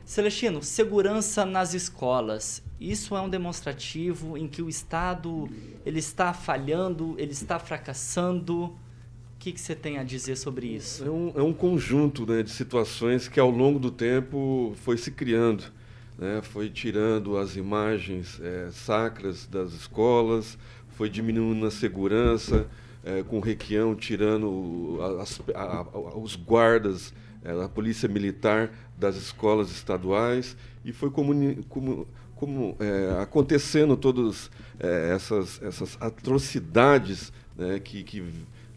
[0.04, 2.62] Celestino, segurança nas escolas.
[2.80, 5.48] Isso é um demonstrativo em que o Estado
[5.86, 8.76] ele está falhando, ele está fracassando
[9.42, 11.04] que, que você tem a dizer sobre isso?
[11.04, 15.10] É um, é um conjunto né, de situações que ao longo do tempo foi se
[15.10, 15.64] criando.
[16.16, 20.56] Né, foi tirando as imagens é, sacras das escolas,
[20.90, 22.68] foi diminuindo a segurança,
[23.04, 27.12] é, com o Requião tirando as, a, a, os guardas,
[27.44, 35.12] é, a polícia militar das escolas estaduais, e foi como, como, é, acontecendo todas é,
[35.12, 38.22] essas, essas atrocidades né, que, que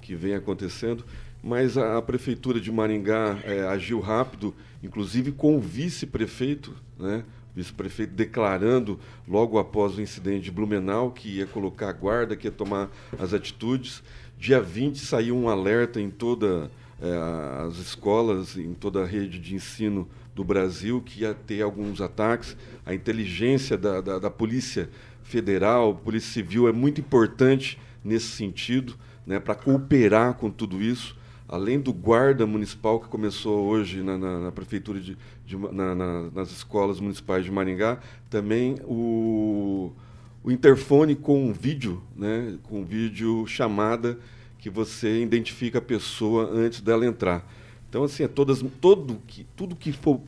[0.06, 1.04] que vem acontecendo,
[1.44, 7.24] mas a, a Prefeitura de Maringá é, agiu rápido, inclusive com o vice-prefeito, né?
[7.56, 12.52] vice-prefeito declarando logo após o incidente de Blumenau que ia colocar a guarda, que ia
[12.52, 14.04] tomar as atitudes.
[14.38, 16.70] Dia 20 saiu um alerta em todas
[17.02, 22.02] é, as escolas, em toda a rede de ensino do Brasil, que ia ter alguns
[22.02, 22.56] ataques.
[22.86, 24.90] A inteligência da, da, da Polícia
[25.24, 31.16] Federal, Polícia Civil é muito importante nesse sentido né, para cooperar com tudo isso,
[31.48, 35.96] além do guarda municipal que começou hoje na, na, na prefeitura de, de na,
[36.34, 39.92] nas escolas municipais de Maringá, também o,
[40.44, 44.18] o interfone com vídeo, né, com vídeo chamada
[44.58, 47.48] que você identifica a pessoa antes dela entrar.
[47.90, 50.20] Então assim, é todas, todo que, tudo que for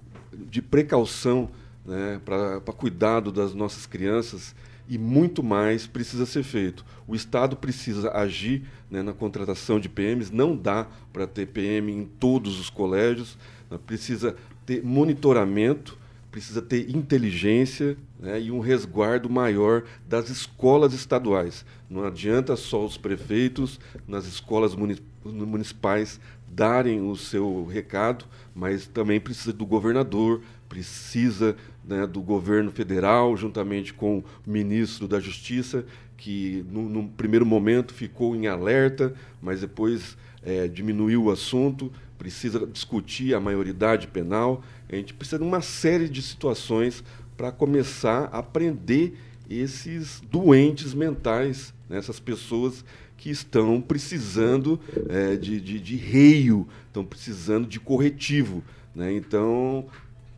[0.50, 1.50] de precaução
[1.86, 4.54] né, para cuidado das nossas crianças
[4.88, 6.86] e muito mais precisa ser feito.
[7.08, 12.06] O Estado precisa agir né, na contratação de PMs, não dá para ter PM em
[12.06, 13.38] todos os colégios,
[13.70, 15.98] né, precisa ter monitoramento,
[16.32, 21.66] precisa ter inteligência né, e um resguardo maior das escolas estaduais.
[21.90, 24.76] Não adianta só os prefeitos nas escolas
[25.24, 31.56] municipais darem o seu recado, mas também precisa do governador, precisa
[31.88, 35.86] né, do governo federal, juntamente com o ministro da Justiça,
[36.18, 42.66] que no, no primeiro momento ficou em alerta, mas depois é, diminuiu o assunto, precisa
[42.68, 44.64] discutir a maioridade penal.
[44.90, 47.04] A gente precisa de uma série de situações
[47.38, 49.14] para começar a prender
[49.50, 52.84] esses doentes mentais, né, essas pessoas
[53.16, 58.64] que estão precisando é, de, de, de reio, estão precisando de corretivo.
[58.94, 59.14] Né?
[59.14, 59.86] Então,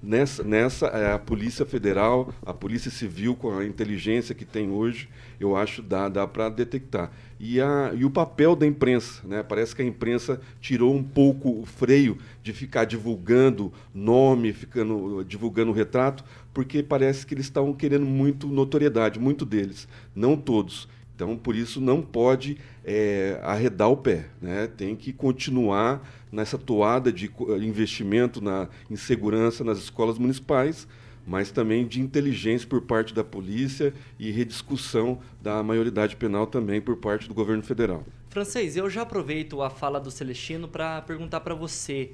[0.02, 5.10] Nessa, nessa é, a Polícia Federal, a Polícia Civil, com a inteligência que tem hoje,
[5.38, 7.12] eu acho dá, dá para detectar.
[7.38, 9.44] E, a, e o papel da imprensa, né?
[9.44, 15.74] parece que a imprensa tirou um pouco o freio de ficar divulgando nome, ficando divulgando
[15.74, 19.86] retrato, porque parece que eles estão querendo muito notoriedade, muito deles,
[20.16, 20.88] não todos.
[21.19, 24.27] Então, por isso, não pode é, arredar o pé.
[24.41, 24.67] Né?
[24.67, 26.01] Tem que continuar
[26.32, 27.29] nessa toada de
[27.62, 30.88] investimento na, em segurança nas escolas municipais,
[31.27, 36.95] mas também de inteligência por parte da polícia e rediscussão da maioridade penal também por
[36.95, 38.05] parte do governo federal.
[38.29, 42.13] Francês, eu já aproveito a fala do Celestino para perguntar para você.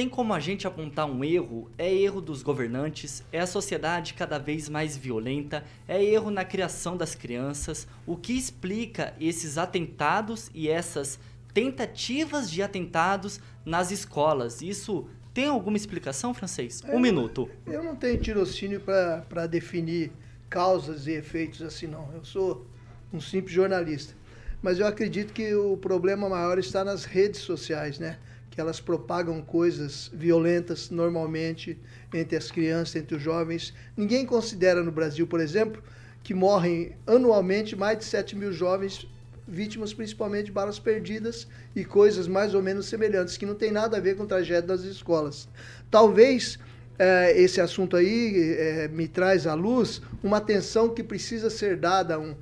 [0.00, 1.70] Tem como a gente apontar um erro?
[1.76, 3.22] É erro dos governantes?
[3.30, 5.62] É a sociedade cada vez mais violenta?
[5.86, 7.86] É erro na criação das crianças?
[8.06, 11.20] O que explica esses atentados e essas
[11.52, 14.62] tentativas de atentados nas escolas?
[14.62, 16.82] Isso tem alguma explicação, francês?
[16.88, 17.50] Um eu, minuto.
[17.66, 20.12] Eu não tenho tirocínio para definir
[20.48, 22.10] causas e efeitos assim, não.
[22.14, 22.66] Eu sou
[23.12, 24.14] um simples jornalista.
[24.62, 28.18] Mas eu acredito que o problema maior está nas redes sociais, né?
[28.60, 31.78] Elas propagam coisas violentas normalmente
[32.12, 33.74] entre as crianças, entre os jovens.
[33.96, 35.82] Ninguém considera no Brasil, por exemplo,
[36.22, 39.08] que morrem anualmente mais de 7 mil jovens
[39.50, 43.96] vítimas principalmente de balas perdidas e coisas mais ou menos semelhantes, que não tem nada
[43.96, 45.48] a ver com tragédia das escolas.
[45.90, 46.58] Talvez
[46.98, 52.18] é, esse assunto aí é, me traz à luz uma atenção que precisa ser dada,
[52.18, 52.36] um,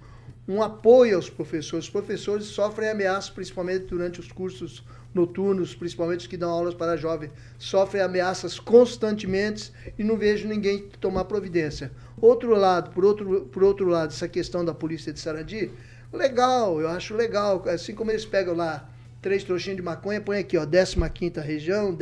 [0.46, 1.86] um apoio aos professores.
[1.86, 4.84] Os professores sofrem ameaças, principalmente durante os cursos
[5.18, 10.88] noturnos, principalmente os que dão aulas para jovens, sofrem ameaças constantemente e não vejo ninguém
[11.00, 11.90] tomar providência.
[12.20, 15.70] Outro lado, por outro, por outro lado, essa questão da polícia de Sarandi,
[16.12, 17.62] Legal, eu acho legal.
[17.68, 18.88] Assim como eles pegam lá
[19.20, 21.96] três trouxinhas de maconha, põe aqui, ó, 15 região,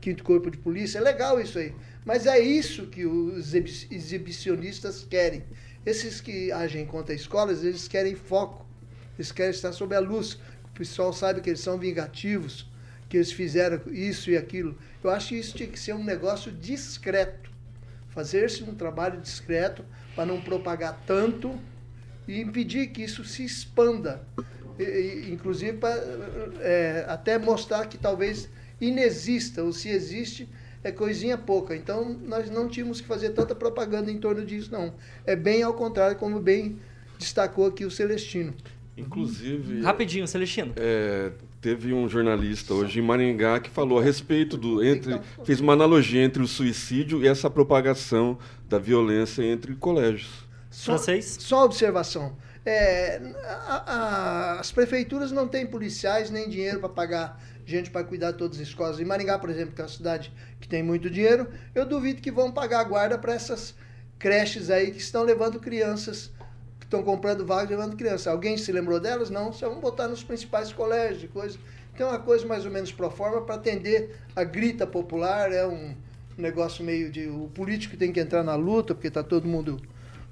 [0.00, 0.98] 15 corpo de polícia.
[0.98, 1.74] É legal isso aí.
[2.04, 5.44] Mas é isso que os exibicionistas querem.
[5.84, 8.64] Esses que agem contra escolas, eles querem foco.
[9.18, 10.38] Eles querem estar sob a luz.
[10.76, 12.68] Pessoal sabe que eles são vingativos,
[13.08, 14.76] que eles fizeram isso e aquilo.
[15.02, 17.50] Eu acho que isso tinha que ser um negócio discreto.
[18.10, 19.82] Fazer-se um trabalho discreto
[20.14, 21.58] para não propagar tanto
[22.28, 24.22] e impedir que isso se expanda,
[24.78, 25.94] e, inclusive para
[26.60, 28.48] é, até mostrar que talvez
[28.80, 30.48] inexista, ou se existe,
[30.84, 31.74] é coisinha pouca.
[31.74, 34.94] Então nós não tínhamos que fazer tanta propaganda em torno disso, não.
[35.24, 36.78] É bem ao contrário, como bem
[37.18, 38.54] destacou aqui o Celestino.
[38.96, 39.82] Inclusive.
[39.82, 40.72] Rapidinho, Celestino.
[40.76, 44.82] É, teve um jornalista hoje em Maringá que falou a respeito do.
[44.82, 50.46] Entre, fez uma analogia entre o suicídio e essa propagação da violência entre colégios.
[50.70, 51.36] Só, Francês?
[51.40, 52.36] Só observação.
[52.64, 58.30] É, a, a, as prefeituras não têm policiais nem dinheiro para pagar gente para cuidar
[58.30, 59.00] de todas as escolas.
[59.00, 62.30] Em Maringá, por exemplo, que é uma cidade que tem muito dinheiro, eu duvido que
[62.30, 63.74] vão pagar a guarda para essas
[64.18, 66.30] creches aí que estão levando crianças,
[66.88, 68.28] que estão comprando vagas levando crianças.
[68.28, 69.28] Alguém se lembrou delas?
[69.28, 71.58] Não, só vão botar nos principais colégios e coisa.
[71.92, 75.66] Então é uma coisa mais ou menos pro forma para atender a grita popular, é
[75.66, 75.94] um
[76.38, 77.26] negócio meio de.
[77.26, 79.80] O político tem que entrar na luta, porque está todo mundo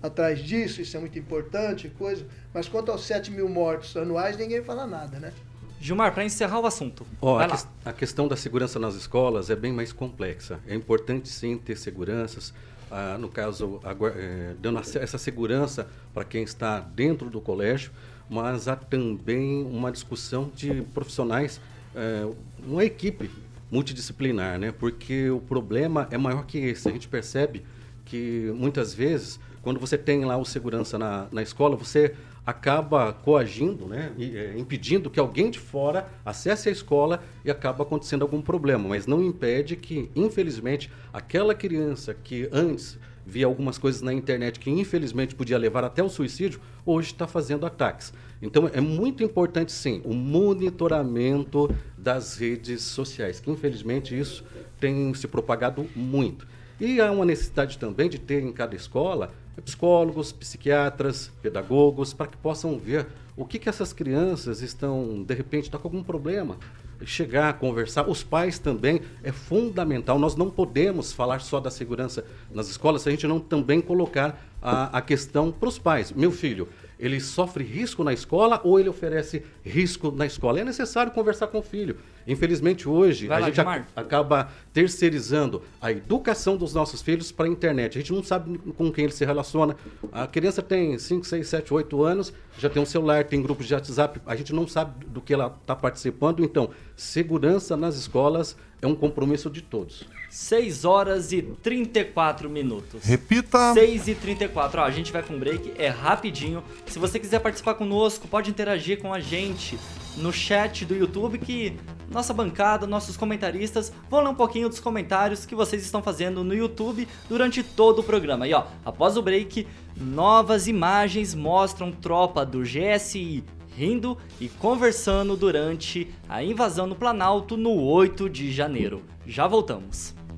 [0.02, 2.24] atrás disso, isso é muito importante, coisa.
[2.52, 5.32] Mas quanto aos 7 mil mortos anuais, ninguém fala nada, né?
[5.80, 7.04] Gilmar, para encerrar o assunto.
[7.20, 10.60] Oh, a, que, a, questão da segurança nas escolas é bem mais complexa.
[10.66, 12.54] É importante sim ter seguranças.
[12.96, 13.80] Ah, no caso,
[14.14, 17.90] é, dando essa segurança para quem está dentro do colégio,
[18.30, 21.60] mas há também uma discussão de profissionais,
[21.92, 22.24] é,
[22.64, 23.28] uma equipe
[23.68, 24.70] multidisciplinar, né?
[24.70, 26.88] Porque o problema é maior que esse.
[26.88, 27.64] A gente percebe
[28.04, 32.14] que muitas vezes quando você tem lá o segurança na, na escola, você
[32.46, 37.82] acaba coagindo, né, e, é, impedindo que alguém de fora acesse a escola e acaba
[37.82, 44.02] acontecendo algum problema, mas não impede que, infelizmente, aquela criança que antes via algumas coisas
[44.02, 48.12] na internet que infelizmente podia levar até o suicídio, hoje está fazendo ataques.
[48.42, 54.44] Então é muito importante sim o monitoramento das redes sociais, que infelizmente isso
[54.78, 56.46] tem se propagado muito.
[56.78, 62.36] E há uma necessidade também de ter em cada escola psicólogos, psiquiatras, pedagogos, para que
[62.36, 66.56] possam ver o que, que essas crianças estão, de repente, estão tá com algum problema.
[67.04, 68.08] Chegar a conversar.
[68.08, 70.18] Os pais também é fundamental.
[70.18, 74.40] Nós não podemos falar só da segurança nas escolas se a gente não também colocar
[74.62, 76.12] a, a questão para os pais.
[76.12, 80.60] Meu filho, ele sofre risco na escola ou ele oferece risco na escola.
[80.60, 81.98] É necessário conversar com o filho.
[82.26, 87.46] Infelizmente, hoje, Vai a lá, gente ac acaba terceirizando a educação dos nossos filhos para
[87.46, 87.98] a internet.
[87.98, 89.76] A gente não sabe com quem ele se relaciona.
[90.12, 93.74] A criança tem 5, 6, 7, 8 anos, já tem um celular, tem grupos de
[93.74, 94.20] WhatsApp.
[94.26, 96.44] A gente não sabe do que ela está participando.
[96.44, 100.04] Então, segurança nas escolas é um compromisso de todos.
[100.34, 103.04] 6 horas e 34 minutos.
[103.04, 103.72] Repita.
[103.72, 104.80] 6 e 34.
[104.80, 106.60] Ó, a gente vai com um break, é rapidinho.
[106.86, 109.78] Se você quiser participar conosco, pode interagir com a gente
[110.16, 111.76] no chat do YouTube que
[112.10, 116.52] nossa bancada, nossos comentaristas vão ler um pouquinho dos comentários que vocês estão fazendo no
[116.52, 118.48] YouTube durante todo o programa.
[118.48, 123.44] E ó, após o break, novas imagens mostram tropa do GSI
[123.76, 129.04] rindo e conversando durante a invasão no Planalto no 8 de janeiro.
[129.26, 130.14] Já voltamos.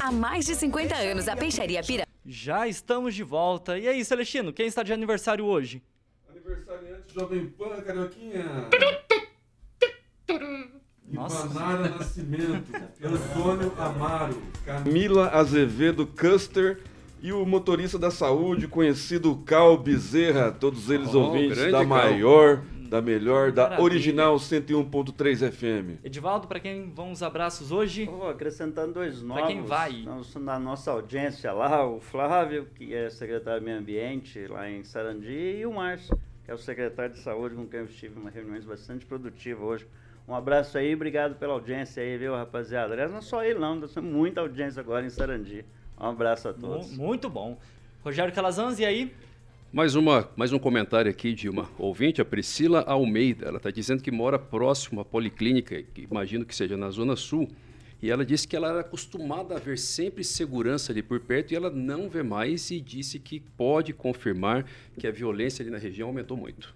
[0.00, 2.08] Há mais de 50 anos, a Peixaria Piraju.
[2.26, 3.78] Já estamos de volta.
[3.78, 5.82] E aí, Celestino, quem está de aniversário hoje?
[6.30, 8.68] Aniversariante Jovem Pan, Carioquinha.
[11.10, 11.46] Nossa.
[11.46, 12.72] Ivanara Nascimento,
[13.02, 16.80] Antônio Amaro, Camila Azevedo Custer
[17.22, 21.86] e o motorista da saúde, conhecido Cal Bezerra, todos eles Oh, ouvintes da Cal.
[21.86, 23.84] maior, da melhor, da Maravilha.
[23.84, 25.98] original 101.3 FM.
[26.04, 28.04] Edivaldo, para quem vão os abraços hoje?
[28.04, 30.02] Vou acrescentando dois novos quem vai?
[30.02, 34.84] nós- na nossa audiência lá, o Flávio, que é secretário do Meio Ambiente lá em
[34.84, 38.20] Sarandi, e o Márcio, que é o secretário de Saúde, com quem eu estive em
[38.22, 39.86] uma reunião bastante produtiva hoje.
[40.26, 42.92] Um abraço aí, obrigado pela audiência aí, viu, rapaziada?
[42.94, 45.64] Aliás, não é só ele não, nós temos muita audiência agora em Sarandi.
[46.00, 46.96] Um abraço a todos.
[46.96, 47.58] Muito bom.
[48.02, 49.12] Rogério Calazans, e aí?
[49.74, 53.46] Mais, uma, mais um comentário aqui de uma ouvinte, a Priscila Almeida.
[53.46, 57.48] Ela está dizendo que mora próximo à Policlínica, que imagino que seja na Zona Sul.
[58.00, 61.56] E ela disse que ela era acostumada a ver sempre segurança ali por perto e
[61.56, 64.64] ela não vê mais e disse que pode confirmar
[64.96, 66.72] que a violência ali na região aumentou muito.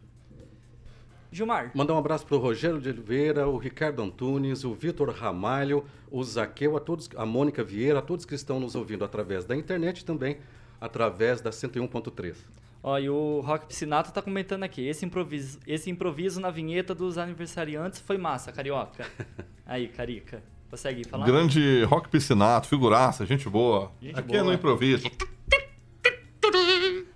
[1.31, 1.71] Gilmar.
[1.77, 6.25] Mandar um abraço para o Rogério de Oliveira, o Ricardo Antunes, o Vitor Ramalho, o
[6.25, 10.01] Zaqueu, a todos, a Mônica Vieira, a todos que estão nos ouvindo através da internet
[10.01, 10.39] e também
[10.81, 12.35] através da 101.3.
[12.83, 14.87] Ó, e o Rock Piscinato tá comentando aqui.
[14.87, 19.05] Esse improviso, esse improviso na vinheta dos aniversariantes foi massa, carioca.
[19.67, 20.43] Aí, Carica.
[20.71, 21.25] Consegue falar?
[21.27, 23.91] Grande rock piscinato, figuraça, gente boa.
[24.03, 24.41] Gente Aqui boa.
[24.41, 25.11] é no improviso.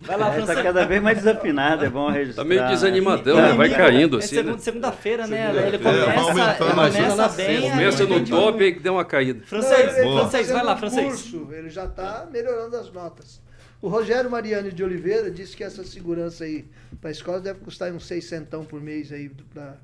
[0.00, 0.62] Vai lá, É, tá Francês.
[0.62, 2.42] cada vez mais desafinado, é bom registrar.
[2.42, 3.54] Tá meio desanimadão, Ele- né?
[3.54, 4.58] Vai ele- caindo é assim, segunda- né?
[4.58, 5.48] Segunda-feira, né?
[5.50, 7.70] Ele Segunda-feira, vai começa, ele Imagina começa bem.
[7.70, 9.46] Começa no do- top e deu uma caída.
[9.46, 11.06] Francês, ele tá francês, vai lá, francês.
[11.30, 13.40] curso, ele já está melhorando as notas.
[13.82, 16.64] O Rogério Mariani de Oliveira disse que essa segurança aí
[17.00, 19.76] para a escola deve custar uns seis centão por mês aí, pra,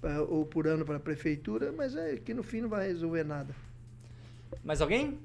[0.00, 3.22] pra- ou por ano para a prefeitura, mas é que no fim não vai resolver
[3.24, 3.54] nada.
[4.64, 5.18] Mais alguém?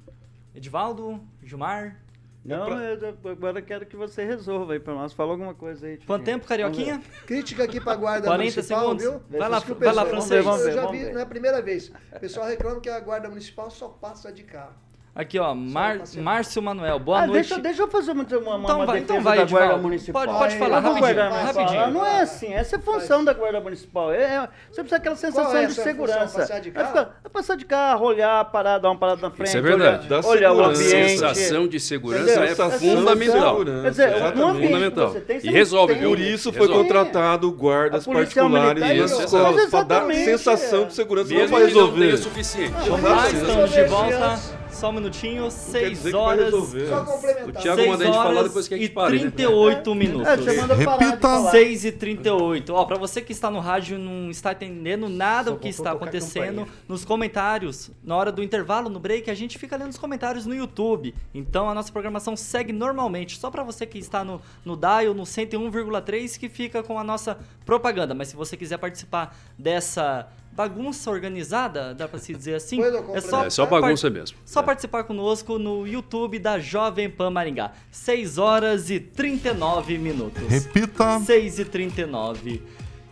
[0.55, 1.19] Edivaldo?
[1.43, 1.97] Gilmar?
[2.45, 5.13] Não, eu eu agora quero que você resolva aí pra nós.
[5.13, 5.97] Fala alguma coisa aí.
[6.05, 6.99] Quanto tempo, Carioquinha?
[7.27, 9.03] Crítica aqui para a Guarda 40 Municipal, segundos.
[9.03, 9.39] viu?
[9.39, 10.45] Vai lá, o vai lá, pessoal- francês.
[10.45, 11.91] Eu já vi, não é a primeira vez.
[12.15, 14.73] O pessoal reclama que a Guarda Municipal só passa de carro.
[15.13, 15.99] Aqui, ó, Mar-.
[16.19, 16.97] Márcio Manuel.
[16.97, 17.49] Boa Ah, noite.
[17.49, 19.83] deixa, deixa eu fazer uma, uma, Então uma vai, defesa então vai, da Guarda Edivaldo.
[19.83, 20.23] Municipal.
[20.25, 21.91] Pode- pode falar, rapidinho, guardar rapidinho.
[21.91, 24.13] Não é assim, essa é a função da Guarda Municipal.
[24.13, 24.39] É, é-
[24.69, 26.19] você precisa aquela sensação é de segurança.
[26.27, 26.39] função?
[26.41, 27.07] Passar de É carro?
[27.25, 29.49] é passar de carro, olhar, parar, dar uma parada na frente.
[29.49, 30.07] Isso é verdade.
[30.07, 31.09] Dá Olhar, olhar o ambiente.
[31.09, 32.43] Sensação de segurança Entendeu?
[32.43, 33.49] é de fundamental.
[33.51, 34.41] segurança, Quer dizer, exatamente.
[34.49, 35.07] ambiente Fundamental.
[35.07, 36.03] que você tem, você E resolve, tem.
[36.07, 36.83] Por isso foi Resolve.
[36.83, 40.85] contratado guardas particulares nas isso, escolas para dar sensação é.
[40.85, 42.17] de segurança, não Mesmo para que não resolver.
[42.17, 42.71] suficiente.
[42.79, 44.60] Estamos de Resolver volta.
[44.81, 45.43] Só um minutinho.
[45.43, 46.51] quer 6 dizer que vai horas.
[46.51, 47.61] Só O complementar.
[47.61, 49.19] Thiago 6 manda a gente falar horas depois que a e gente pare, né?
[49.31, 50.27] 38 minutos.
[50.27, 51.17] É, você manda Repita.
[51.19, 51.51] falar.
[51.51, 52.73] 6 e 38.
[52.73, 55.69] Ó, pra você que está no rádio e não está entendendo nada Só o que
[55.69, 59.97] está acontecendo, nos comentários, na hora do intervalo, no break, a gente fica lendo os
[59.97, 61.13] comentários no YouTube.
[61.33, 63.37] Então a nossa programação segue normalmente.
[63.37, 67.37] Só pra você que está no, no dial, no 101,3, que fica com a nossa
[67.65, 68.13] propaganda.
[68.13, 72.79] Mas se você quiser participar dessa bagunça organizada, dá pra se dizer assim,
[73.13, 74.37] é só, É só bagunça mesmo.
[74.45, 74.63] só É.
[74.63, 77.71] participar conosco no YouTube da Jovem Pan Maringá.
[77.91, 80.43] 6 horas e 39 minutos.
[80.47, 81.19] Repita.
[81.21, 82.61] 6 e 39.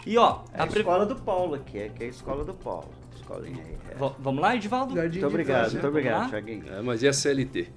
[0.05, 2.43] E ó, É a a pre- escola do Paulo aqui, é que é a escola
[2.43, 2.89] do Paulo.
[3.15, 3.77] Escolinha aí.
[3.91, 4.11] é.
[4.19, 4.95] Vamos lá, Edivaldo?
[4.95, 6.29] Muito obrigado, muito obrigado?
[6.29, 6.63] Thiaguinho.
[6.73, 7.67] É, mas e a CLT?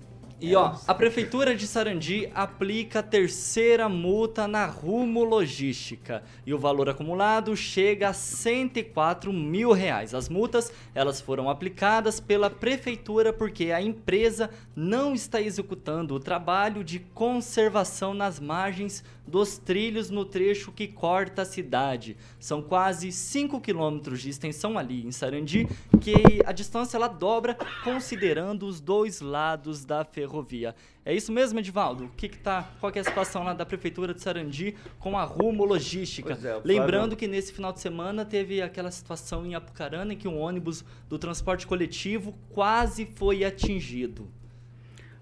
[0.42, 6.20] E ó, a Prefeitura de Sarandi aplica a terceira multa na Rumo Logística.
[6.44, 10.12] E o valor acumulado chega a 104 mil reais.
[10.12, 16.82] As multas, elas foram aplicadas pela Prefeitura porque a empresa não está executando o trabalho
[16.82, 22.16] de conservação nas margens dos trilhos no trecho que corta a cidade.
[22.38, 25.66] São quase 5 quilômetros de extensão ali em Sarandi,
[26.00, 26.14] que
[26.44, 30.74] a distância ela dobra considerando os dois lados da ferrovia.
[31.04, 32.04] É isso mesmo, Edivaldo?
[32.04, 35.18] O que que tá, qual que é a situação lá da prefeitura de Sarandi com
[35.18, 36.38] a Rumo Logística?
[36.42, 40.38] É, Lembrando que nesse final de semana teve aquela situação em Apucarana em que um
[40.38, 44.28] ônibus do transporte coletivo quase foi atingido.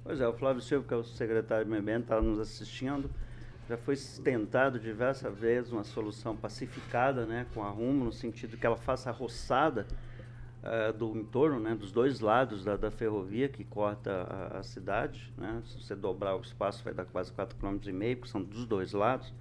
[0.05, 3.11] Pois é, o Flávio Silva, que é o secretário de Meio Ambiente, está nos assistindo.
[3.71, 3.95] Já foi
[4.25, 9.11] tentado diversas vezes uma solução pacificada né, com a Rumo, no sentido que ela faça
[9.11, 9.87] a roçada
[10.61, 15.33] eh, do entorno, né, dos dois lados da, da ferrovia que corta a, a cidade.
[15.39, 15.63] Né?
[15.67, 19.33] Se você dobrar o espaço, vai dar quase 4,5 km, porque são dos dois lados.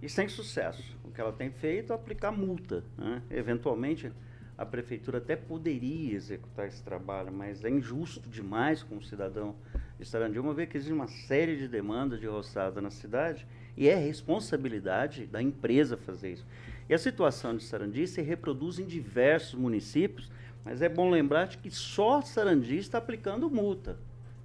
[0.00, 0.96] E sem sucesso.
[1.04, 2.82] O que ela tem feito é aplicar multa.
[2.96, 3.20] Né?
[3.28, 4.10] Eventualmente,
[4.56, 9.54] a prefeitura até poderia executar esse trabalho, mas é injusto demais com o cidadão
[10.00, 13.46] de Sarandi, uma vez que existe uma série de demandas de roçada na cidade
[13.76, 16.46] e é responsabilidade da empresa fazer isso.
[16.88, 20.30] E a situação de Sarandi se reproduz em diversos municípios,
[20.64, 23.98] mas é bom lembrar de que só Sarandi está aplicando multa.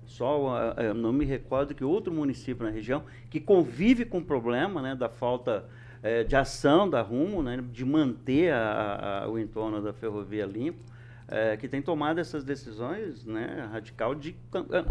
[0.06, 4.82] Só, uh, não me recordo que outro município na região que convive com o problema
[4.82, 5.66] né, da falta
[6.04, 10.80] uh, de ação da Rumo, né, de manter a, a, o entorno da ferrovia limpo,
[11.28, 14.36] é, que tem tomado essas decisões né, radical de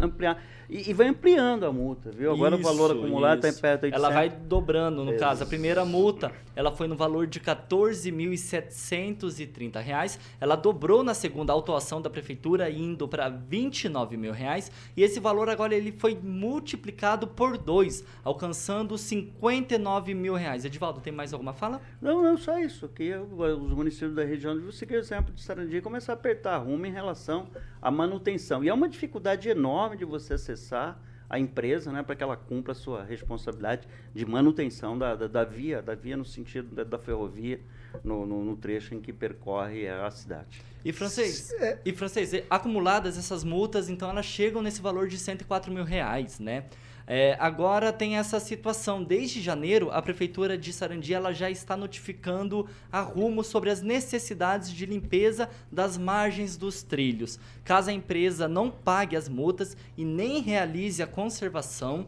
[0.01, 0.43] ampliar.
[0.69, 2.33] E, e vai ampliando a multa, viu?
[2.33, 5.43] Agora isso, o valor acumulado está em perto de Ela vai dobrando, no caso.
[5.43, 10.17] A primeira multa ela foi no valor de R$ 14.730.
[10.39, 15.49] Ela dobrou na segunda autuação da prefeitura, indo para 29 mil reais, e esse valor
[15.49, 20.63] agora ele foi multiplicado por dois, alcançando 59 mil reais.
[20.65, 21.81] Edivaldo, tem mais alguma fala?
[22.01, 22.87] Não, não, só isso.
[22.89, 26.91] Que os municípios da região, você quer exemplo de Sarandi, começar a apertar rumo em
[26.91, 27.47] relação
[27.81, 28.63] à manutenção.
[28.63, 32.73] E é uma dificuldade enorme de você acessar a empresa, né, para que ela cumpra
[32.73, 36.99] a sua responsabilidade de manutenção da, da, da via, da via no sentido da, da
[36.99, 37.59] ferrovia,
[38.03, 40.61] no, no, no, trecho em que percorre a cidade.
[40.83, 41.79] E francês, é.
[41.83, 46.65] e francês, acumuladas essas multas, então elas chegam nesse valor de 104 mil reais, né?
[47.07, 49.03] É, agora tem essa situação.
[49.03, 54.71] Desde janeiro, a Prefeitura de Sarandi ela já está notificando a Rumo sobre as necessidades
[54.71, 57.39] de limpeza das margens dos trilhos.
[57.63, 62.07] Caso a empresa não pague as multas e nem realize a conservação,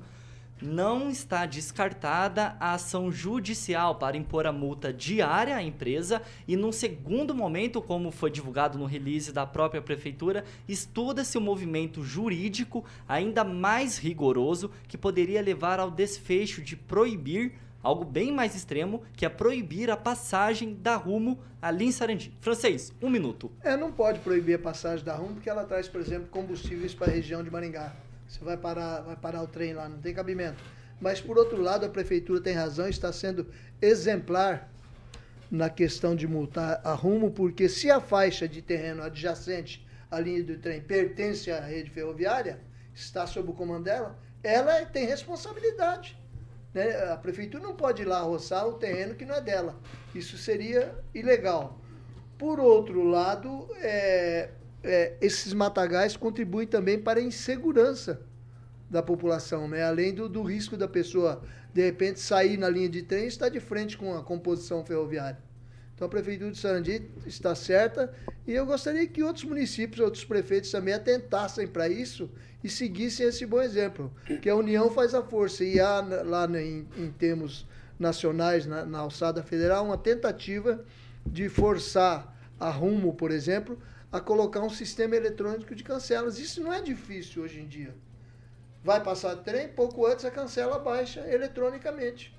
[0.61, 6.71] não está descartada a ação judicial para impor a multa diária à empresa e, num
[6.71, 12.83] segundo momento, como foi divulgado no release da própria prefeitura, estuda-se o um movimento jurídico
[13.07, 19.25] ainda mais rigoroso que poderia levar ao desfecho de proibir algo bem mais extremo, que
[19.25, 22.33] é proibir a passagem da Rumo ali em Sarandi.
[22.41, 23.51] Francês, um minuto.
[23.63, 27.07] É, não pode proibir a passagem da Rumo porque ela traz, por exemplo, combustíveis para
[27.07, 27.93] a região de Maringá.
[28.27, 30.61] Você vai parar, vai parar o trem lá, não tem cabimento.
[30.99, 33.47] Mas, por outro lado, a prefeitura tem razão, está sendo
[33.81, 34.69] exemplar
[35.49, 40.43] na questão de multar a rumo, porque se a faixa de terreno adjacente à linha
[40.43, 42.59] do trem pertence à rede ferroviária,
[42.93, 46.17] está sob o comando dela, ela tem responsabilidade.
[46.73, 47.11] Né?
[47.11, 49.79] A prefeitura não pode ir lá roçar o terreno que não é dela.
[50.13, 51.79] Isso seria ilegal.
[52.37, 54.49] Por outro lado, é,
[54.87, 58.21] é, esses matagais contribuem também para a insegurança
[58.89, 59.83] da população, né?
[59.83, 61.41] além do, do risco da pessoa,
[61.73, 65.37] de repente, sair na linha de trem e estar de frente com a composição ferroviária.
[65.93, 68.13] Então a Prefeitura de Sarandi está certa
[68.45, 72.29] e eu gostaria que outros municípios, outros prefeitos também atentassem para isso
[72.63, 75.63] e seguissem esse bom exemplo, que a união faz a força.
[75.63, 77.65] E há lá em, em termos
[77.99, 80.85] nacionais, na, na alçada federal, uma tentativa
[81.25, 83.77] de forçar a Rumo, por exemplo,
[84.11, 86.39] a colocar um sistema eletrônico de cancelas.
[86.39, 87.95] Isso não é difícil hoje em dia.
[88.83, 92.37] Vai passar trem, pouco antes a cancela baixa eletronicamente.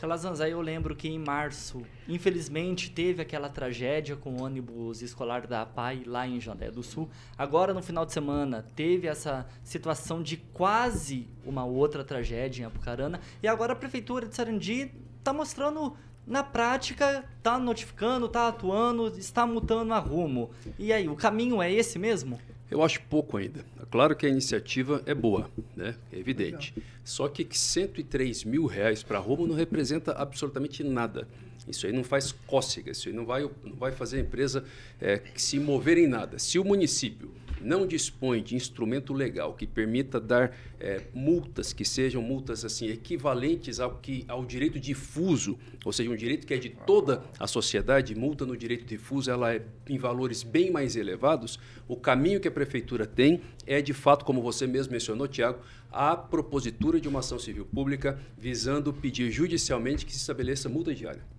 [0.00, 5.46] Calazans, aí eu lembro que em março, infelizmente, teve aquela tragédia com o ônibus escolar
[5.46, 7.08] da APAI lá em Jandé do Sul.
[7.38, 13.20] Agora, no final de semana, teve essa situação de quase uma outra tragédia em Apucarana.
[13.40, 15.96] E agora a Prefeitura de Sarandi está mostrando
[16.26, 20.50] na prática, tá notificando, tá atuando, está mutando a rumo.
[20.78, 22.40] E aí, o caminho é esse mesmo?
[22.70, 23.64] Eu acho pouco ainda.
[23.90, 25.94] Claro que a iniciativa é boa, né?
[26.12, 26.74] É evidente.
[27.04, 31.28] Só que 103 mil reais para rumo não representa absolutamente nada.
[31.68, 34.64] Isso aí não faz cócega, isso aí não vai, não vai fazer a empresa
[35.00, 36.38] é, se mover em nada.
[36.38, 37.30] Se o município
[37.64, 43.80] não dispõe de instrumento legal que permita dar é, multas que sejam multas assim equivalentes
[43.80, 48.14] ao que ao direito difuso, ou seja, um direito que é de toda a sociedade,
[48.14, 51.58] multa no direito difuso ela é em valores bem mais elevados.
[51.88, 55.60] O caminho que a prefeitura tem é de fato, como você mesmo mencionou, Tiago,
[55.90, 61.33] a propositura de uma ação civil pública visando pedir judicialmente que se estabeleça multa diária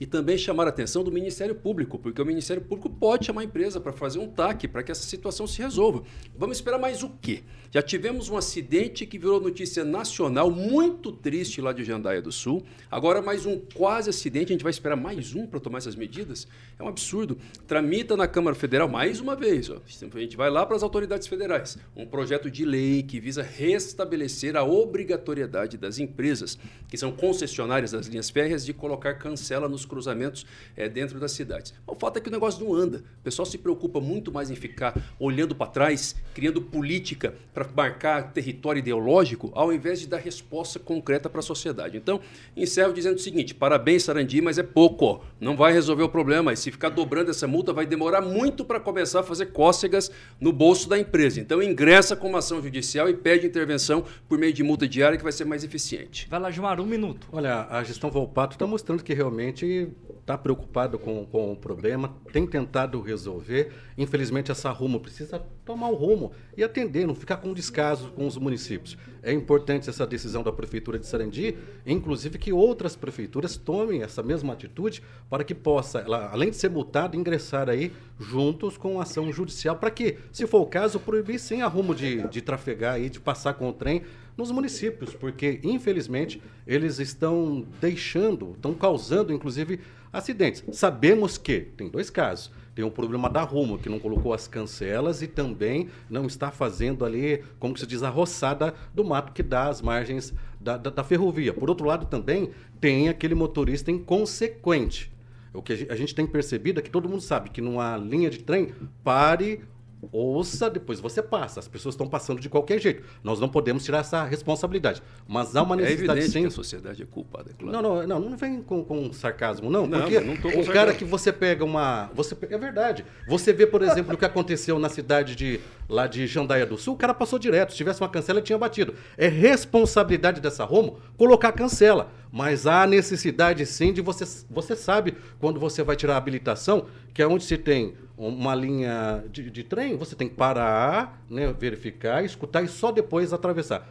[0.00, 3.44] e também chamar a atenção do Ministério Público, porque o Ministério Público pode chamar a
[3.44, 6.02] empresa para fazer um TAC para que essa situação se resolva.
[6.36, 7.42] Vamos esperar mais o quê?
[7.70, 12.64] Já tivemos um acidente que virou notícia nacional, muito triste lá de Jandaia do Sul.
[12.90, 16.48] Agora mais um quase acidente, a gente vai esperar mais um para tomar essas medidas?
[16.78, 17.36] É um absurdo.
[17.66, 19.68] Tramita na Câmara Federal mais uma vez.
[19.68, 19.76] Ó.
[19.76, 21.76] A gente vai lá para as autoridades federais.
[21.94, 26.58] Um projeto de lei que visa restabelecer a obrigatoriedade das empresas,
[26.88, 31.74] que são concessionárias das linhas férreas, de colocar cancela nos cruzamentos é, dentro das cidades.
[31.86, 33.04] O fato é que o negócio não anda.
[33.20, 38.32] O pessoal se preocupa muito mais em ficar olhando para trás, criando política para marcar
[38.32, 41.96] território ideológico, ao invés de dar resposta concreta para a sociedade.
[41.96, 42.20] Então,
[42.56, 45.24] encerro dizendo o seguinte: parabéns, Sarandi, mas é pouco.
[45.40, 46.52] Não vai resolver o problema.
[46.52, 50.52] E se ficar dobrando essa multa, vai demorar muito para começar a fazer cócegas no
[50.52, 51.40] bolso da empresa.
[51.40, 55.24] Então, ingressa com uma ação judicial e pede intervenção por meio de multa diária que
[55.24, 56.26] vai ser mais eficiente.
[56.30, 57.28] Vai lá, Gilmar, um minuto.
[57.32, 59.88] Olha, a gestão Volpato está mostrando que realmente
[60.28, 63.72] está preocupado com, com o problema, tem tentado resolver.
[63.96, 68.36] Infelizmente, essa rumo precisa tomar o rumo e atender, não ficar com descaso com os
[68.36, 68.98] municípios.
[69.22, 71.56] É importante essa decisão da Prefeitura de Sarandi,
[71.86, 76.68] inclusive que outras prefeituras tomem essa mesma atitude para que possa, ela, além de ser
[76.68, 81.62] multada, ingressar aí juntos com ação judicial para que, se for o caso, proibir sem
[81.62, 84.02] arrumo de, de trafegar aí, de passar com o trem
[84.38, 89.80] nos municípios, porque infelizmente eles estão deixando, estão causando inclusive
[90.12, 90.64] acidentes.
[90.72, 92.50] Sabemos que tem dois casos.
[92.74, 97.04] Tem o problema da Rumo, que não colocou as cancelas e também não está fazendo
[97.04, 101.02] ali, como se diz, a roçada do mato que dá às margens da, da, da
[101.02, 101.52] ferrovia.
[101.52, 102.50] Por outro lado, também
[102.80, 105.10] tem aquele motorista inconsequente.
[105.52, 108.38] O que a gente tem percebido é que todo mundo sabe que numa linha de
[108.38, 109.64] trem, pare
[110.12, 111.60] ouça, depois você passa.
[111.60, 113.02] As pessoas estão passando de qualquer jeito.
[113.22, 115.02] Nós não podemos tirar essa responsabilidade.
[115.26, 116.40] Mas há uma necessidade é evidente sim.
[116.42, 117.72] que a sociedade é culpada, é claro.
[117.72, 119.86] Não, não, não, não vem com, com sarcasmo, não.
[119.86, 122.10] Não, porque não o cara que você pega uma.
[122.14, 123.04] Você, é verdade.
[123.26, 126.94] Você vê, por exemplo, o que aconteceu na cidade de lá de Jandaia do Sul,
[126.94, 127.70] o cara passou direto.
[127.70, 128.94] Se tivesse uma cancela, ele tinha batido.
[129.16, 132.12] É responsabilidade dessa Romo colocar a cancela.
[132.30, 134.24] Mas há necessidade sim de você.
[134.50, 139.24] Você sabe quando você vai tirar a habilitação, que é onde se tem uma linha
[139.30, 143.88] de, de trem, você tem que parar, né, verificar, escutar e só depois atravessar.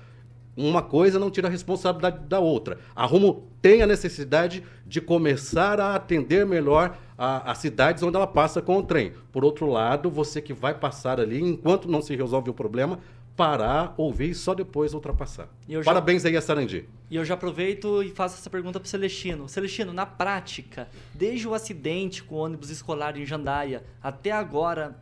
[0.56, 2.80] Uma coisa não tira a responsabilidade da outra.
[2.96, 8.62] A Rumo tem a necessidade de começar a atender melhor as cidades onde ela passa
[8.62, 9.14] com o trem.
[9.32, 13.00] Por outro lado, você que vai passar ali, enquanto não se resolve o problema,
[13.38, 15.48] parar, ouvir e só depois ultrapassar.
[15.70, 16.90] Já- Parabéns aí a Sarandi.
[17.10, 19.48] E eu já aproveito e faço essa pergunta pro Celestino.
[19.48, 24.98] Celestino, na prática, desde o acidente com o ônibus escolar em Jandaia até agora,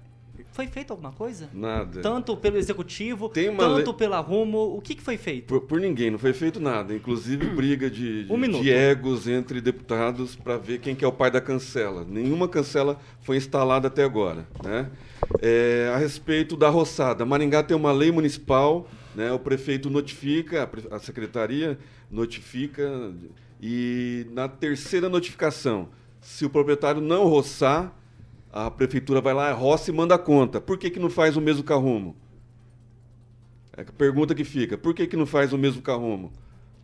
[0.56, 1.50] foi feito alguma coisa?
[1.54, 2.02] Nada.
[2.02, 5.48] Tanto pelo executivo, tanto lei- pela Rumo, o que, que foi feito?
[5.48, 6.96] Por, por ninguém, não foi feito nada.
[6.96, 11.12] Inclusive briga de, de, Um de egos entre deputados para ver quem que é o
[11.12, 12.06] pai da cancela.
[12.08, 14.48] Nenhuma cancela foi instalada até agora.
[14.64, 14.90] Né?
[15.42, 19.34] É, a respeito da roçada, Maringá tem uma lei municipal, né?
[19.34, 21.78] o prefeito notifica, a secretaria
[22.10, 23.12] notifica,
[23.62, 25.90] e na terceira notificação,
[26.22, 27.94] se o proprietário não roçar,
[28.56, 30.62] a prefeitura vai lá, roça e manda a conta.
[30.62, 32.16] Por que, que não faz o mesmo carrumo?
[33.76, 36.32] É a pergunta que fica, por que, que não faz o mesmo carrumo?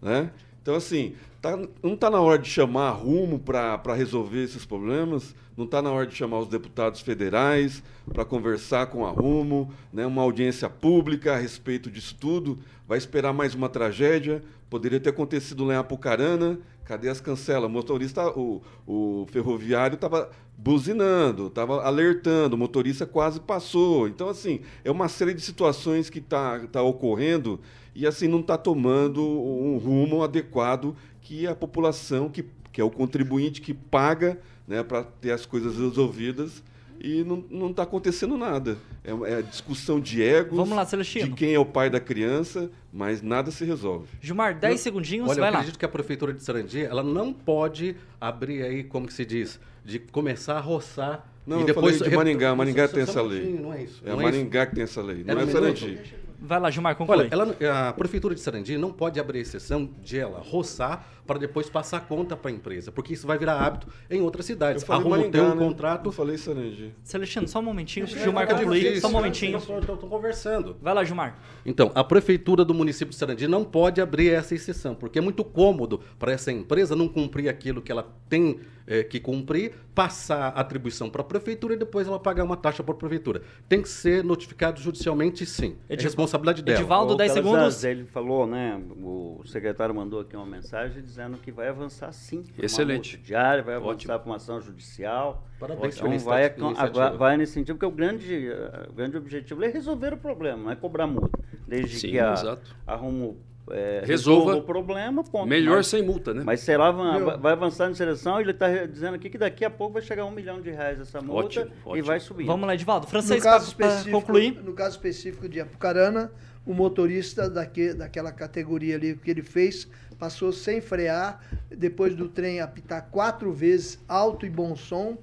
[0.01, 0.31] Né?
[0.61, 5.63] Então, assim, tá- não está na hora de chamar rumo para resolver esses problemas, não
[5.63, 7.81] está na hora de chamar os deputados federais
[8.13, 10.05] para conversar com a rumo, né?
[10.05, 12.59] uma audiência pública a respeito disso tudo.
[12.85, 17.69] Vai esperar mais uma tragédia, poderia ter acontecido lá em Apucarana, cadê as cancelas?
[17.69, 24.07] O motorista, o, o ferroviário estava buzinando, estava alertando, o motorista quase passou.
[24.07, 27.59] Então, assim, é uma série de situações que está tá ocorrendo
[27.95, 32.91] e, assim, não está tomando um rumo adequado que a população, que, que é o
[32.91, 36.63] contribuinte que paga né, para ter as coisas resolvidas
[37.03, 38.77] e não está acontecendo nada.
[39.03, 41.29] É, é discussão de egos, Vamos lá, Celestino.
[41.29, 44.07] de quem é o pai da criança, mas nada se resolve.
[44.21, 45.57] Gilmar, 10 Eu- segundinhos, Olha, eu vai lá.
[45.57, 49.59] acredito que a prefeitura de Sarandi, ela não pode abrir aí, como que se diz,
[49.83, 53.59] de começar a roçar Não, e eu depois falei de Maringá, Maringá tem essa lei.
[53.59, 54.01] Não é isso.
[54.05, 55.47] É não Maringá que tem essa lei, não Era é.
[55.47, 55.99] Sarandi.
[56.43, 57.17] Vai lá, Gilmar, conclui.
[57.17, 61.69] Olha, ela, a prefeitura de Sarandi não pode abrir exceção de ela roçar para depois
[61.69, 64.83] passar a conta para a empresa, porque isso vai virar hábito em outras cidades.
[64.83, 65.65] Eu falei Arruma Maringá, ter um né?
[65.65, 66.07] contrato.
[66.07, 66.93] Eu falei Sarandi.
[67.05, 68.99] Celestino, só um momentinho, É, Gilmar fica concluir.
[68.99, 69.57] Só um momentinho.
[69.57, 70.75] Estou conversando.
[70.81, 71.39] Vai lá, Gilmar.
[71.65, 75.41] Então, a prefeitura do município de Sarandi não pode abrir essa exceção, porque é muito
[75.45, 80.59] cômodo para essa empresa não cumprir aquilo que ela tem eh, que cumprir, passar a
[80.59, 83.41] atribuição para a prefeitura e depois ela pagar uma taxa para a prefeitura.
[83.69, 85.77] Tem que ser notificado judicialmente, sim.
[85.87, 86.79] É responsabilidade dela.
[86.79, 87.83] Edivaldo, Ô, 10 Calazans, segundos.
[87.83, 88.81] Ele falou, né?
[89.01, 92.43] O secretário mandou aqui uma mensagem dizendo que vai avançar sim.
[92.57, 93.17] Excelente.
[93.17, 94.19] diária, vai avançar Ótimo.
[94.19, 95.47] para uma ação judicial.
[95.59, 98.49] Parabéns então vai, vai nesse sentido, porque o grande,
[98.89, 101.39] o grande objetivo é resolver o problema, não é cobrar multa.
[101.67, 102.75] Desde Sim, que a, exato.
[102.85, 103.37] a Rumo
[103.69, 104.55] é, Resolva.
[104.55, 105.47] o problema, ponto.
[105.47, 106.41] Melhor Mas- sem multa, né?
[106.45, 109.69] Mas sei lá, vai, vai avançando em seleção, ele está dizendo aqui que daqui a
[109.69, 112.05] pouco vai chegar a um milhão de reais essa multa Ótimo, e ótimo.
[112.05, 112.45] vai subir.
[112.45, 113.05] Vamos lá, Edivaldo.
[113.05, 114.61] No Francês, caso, para específico, concluir.
[114.63, 116.31] no caso específico de Apucarana,
[116.65, 119.87] o motorista daque, daquela categoria ali que ele fez
[120.19, 125.17] passou sem frear, depois do trem apitar quatro vezes alto e bom som,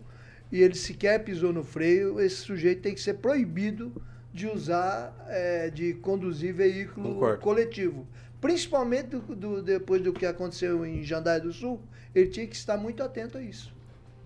[0.51, 3.93] e ele sequer pisou no freio, esse sujeito tem que ser proibido
[4.35, 7.41] de usar, eh, de conduzir veículo Concordo.
[7.43, 8.07] coletivo.
[8.41, 11.81] Principalmente do- do- depois do que aconteceu em Jandaia do Sul,
[12.15, 13.73] ele tinha que estar muito atento a isso.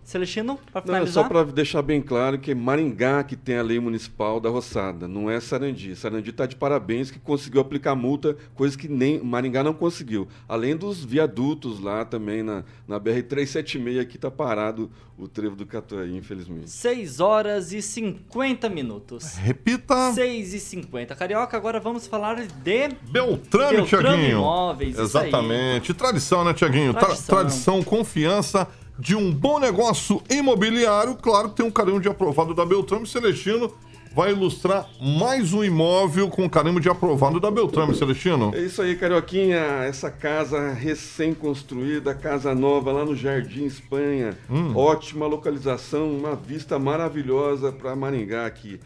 [0.04, 1.22] Celestino, para Não, é finalizar.
[1.22, 5.06] só para deixar bem claro que é Maringá que tem a lei municipal da roçada,
[5.06, 5.94] não é Sarandi.
[5.94, 10.26] Sarandi está de parabéns que conseguiu aplicar multa, coisa que nem Maringá não conseguiu.
[10.48, 16.16] Além dos viadutos lá também na, na BR-376 que está parado o trevo do Catuaí,
[16.16, 16.68] infelizmente.
[16.70, 19.34] 6 horas e 50 minutos.
[19.36, 20.12] Repita.
[20.12, 21.14] 6 e 50.
[21.14, 24.30] Carioca, agora vamos falar de Beltrame, Beltrame Tiaguinho.
[24.38, 25.28] Imóveis, isso aí.
[25.28, 25.94] Exatamente.
[25.94, 26.92] Tradição, né, Tiaguinho?
[26.92, 27.36] Tra- Tradição.
[27.36, 28.66] Tradição, confiança
[29.02, 31.16] de um bom negócio imobiliário.
[31.16, 33.04] Claro que tem um carimbo de aprovado da Beltrame.
[33.04, 33.74] Celestino
[34.14, 38.52] vai ilustrar mais um imóvel com carimbo de aprovado da Beltrame, Celestino.
[38.54, 39.56] É isso aí, Carioquinha.
[39.56, 44.38] Essa casa recém-construída, casa nova lá no Jardim Espanha.
[44.72, 48.78] Ótima localização, uma vista maravilhosa para Maringá aqui.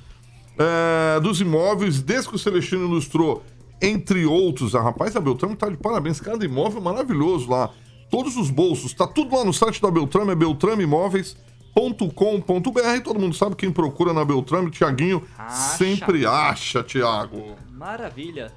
[0.58, 3.44] é, dos imóveis, desde que o Celestino ilustrou,
[3.82, 6.20] entre outros, a rapaz, a Beltrame tá de parabéns.
[6.20, 7.70] Cada imóvel maravilhoso lá.
[8.10, 10.36] Todos os bolsos, tá tudo lá no site da Beltrame, é
[11.80, 13.02] beltrameimóveis.com.br.
[13.04, 17.56] Todo mundo sabe quem procura na Beltrame, Tiaguinho sempre acha, Tiago.
[17.72, 18.52] Maravilha.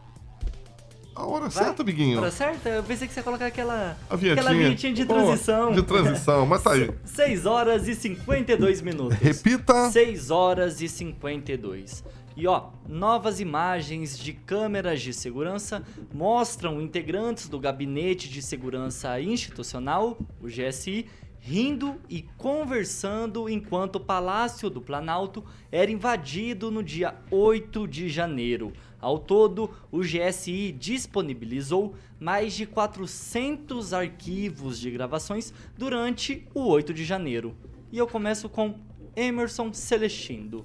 [1.14, 1.64] A hora Vai.
[1.64, 2.18] certa, Biguinho.
[2.18, 2.70] Hora certa?
[2.70, 4.32] Eu pensei que você ia colocar aquela, A vinhetinha.
[4.32, 5.72] aquela vinhetinha de transição.
[5.72, 6.90] de transição, mas tá aí.
[7.04, 9.18] 6 horas e 52 minutos.
[9.18, 9.90] Repita.
[9.90, 12.02] 6 horas e 52.
[12.34, 15.82] E ó, novas imagens de câmeras de segurança
[16.14, 21.06] mostram integrantes do Gabinete de Segurança Institucional, o GSI,
[21.44, 28.72] rindo e conversando enquanto o Palácio do Planalto era invadido no dia 8 de janeiro.
[29.00, 37.04] Ao todo, o GSI disponibilizou mais de 400 arquivos de gravações durante o 8 de
[37.04, 37.56] janeiro.
[37.90, 38.78] E eu começo com
[39.16, 40.64] Emerson Celestino.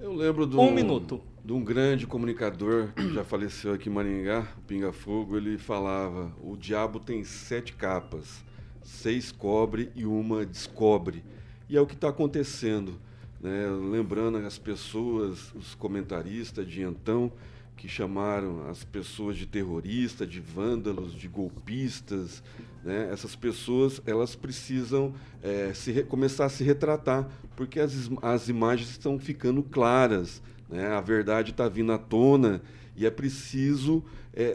[0.00, 1.20] Eu lembro do, Um minuto.
[1.44, 5.36] de um grande comunicador que já faleceu aqui em Maringá, o Pinga Fogo.
[5.36, 8.44] Ele falava: o diabo tem sete capas,
[8.84, 11.24] seis cobre e uma descobre.
[11.68, 13.00] E é o que está acontecendo.
[13.40, 13.66] Né?
[13.90, 17.32] Lembrando as pessoas, os comentaristas de então,
[17.76, 22.42] que chamaram as pessoas de terrorista, de vândalos, de golpistas.
[22.84, 23.08] Né?
[23.10, 25.12] Essas pessoas elas precisam
[25.42, 30.88] eh, se começar a se retratar, porque as, as imagens estão ficando claras, né?
[30.88, 32.62] a verdade está vindo à tona
[32.96, 34.02] e é preciso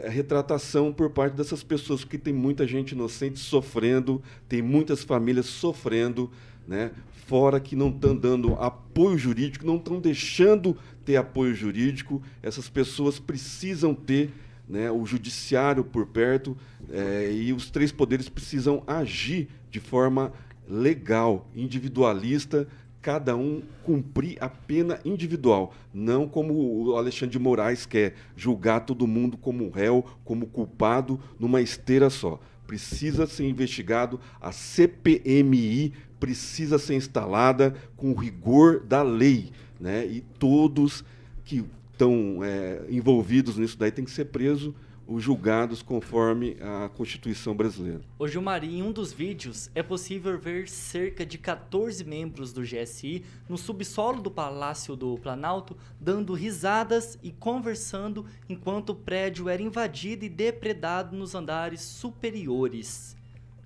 [0.06, 5.46] a retratação por parte dessas pessoas, porque tem muita gente inocente sofrendo, tem muitas famílias
[5.46, 6.30] sofrendo,
[6.68, 6.90] né?
[7.30, 12.20] fora que não estão dando apoio jurídico, não estão deixando ter apoio jurídico.
[12.42, 14.32] Essas pessoas precisam ter
[14.68, 16.56] né, o judiciário por perto
[16.90, 20.32] eh, e os três poderes precisam agir de forma
[20.68, 22.66] legal, individualista,
[23.02, 29.06] cada um cumprir a pena individual, não como o Alexandre de Moraes quer julgar todo
[29.06, 32.40] mundo como réu, como culpado numa esteira só.
[32.66, 40.06] Precisa ser investigado, a CPMI precisa ser instalada com o rigor da lei, né?
[40.06, 41.02] E todos
[41.44, 44.74] que estão é, envolvidos nisso daí têm que ser presos
[45.10, 48.00] ou julgados conforme a Constituição brasileira.
[48.16, 53.24] Ô Gilmar, em um dos vídeos é possível ver cerca de 14 membros do GSI
[53.48, 60.24] no subsolo do Palácio do Planalto dando risadas e conversando enquanto o prédio era invadido
[60.24, 63.16] e depredado nos andares superiores.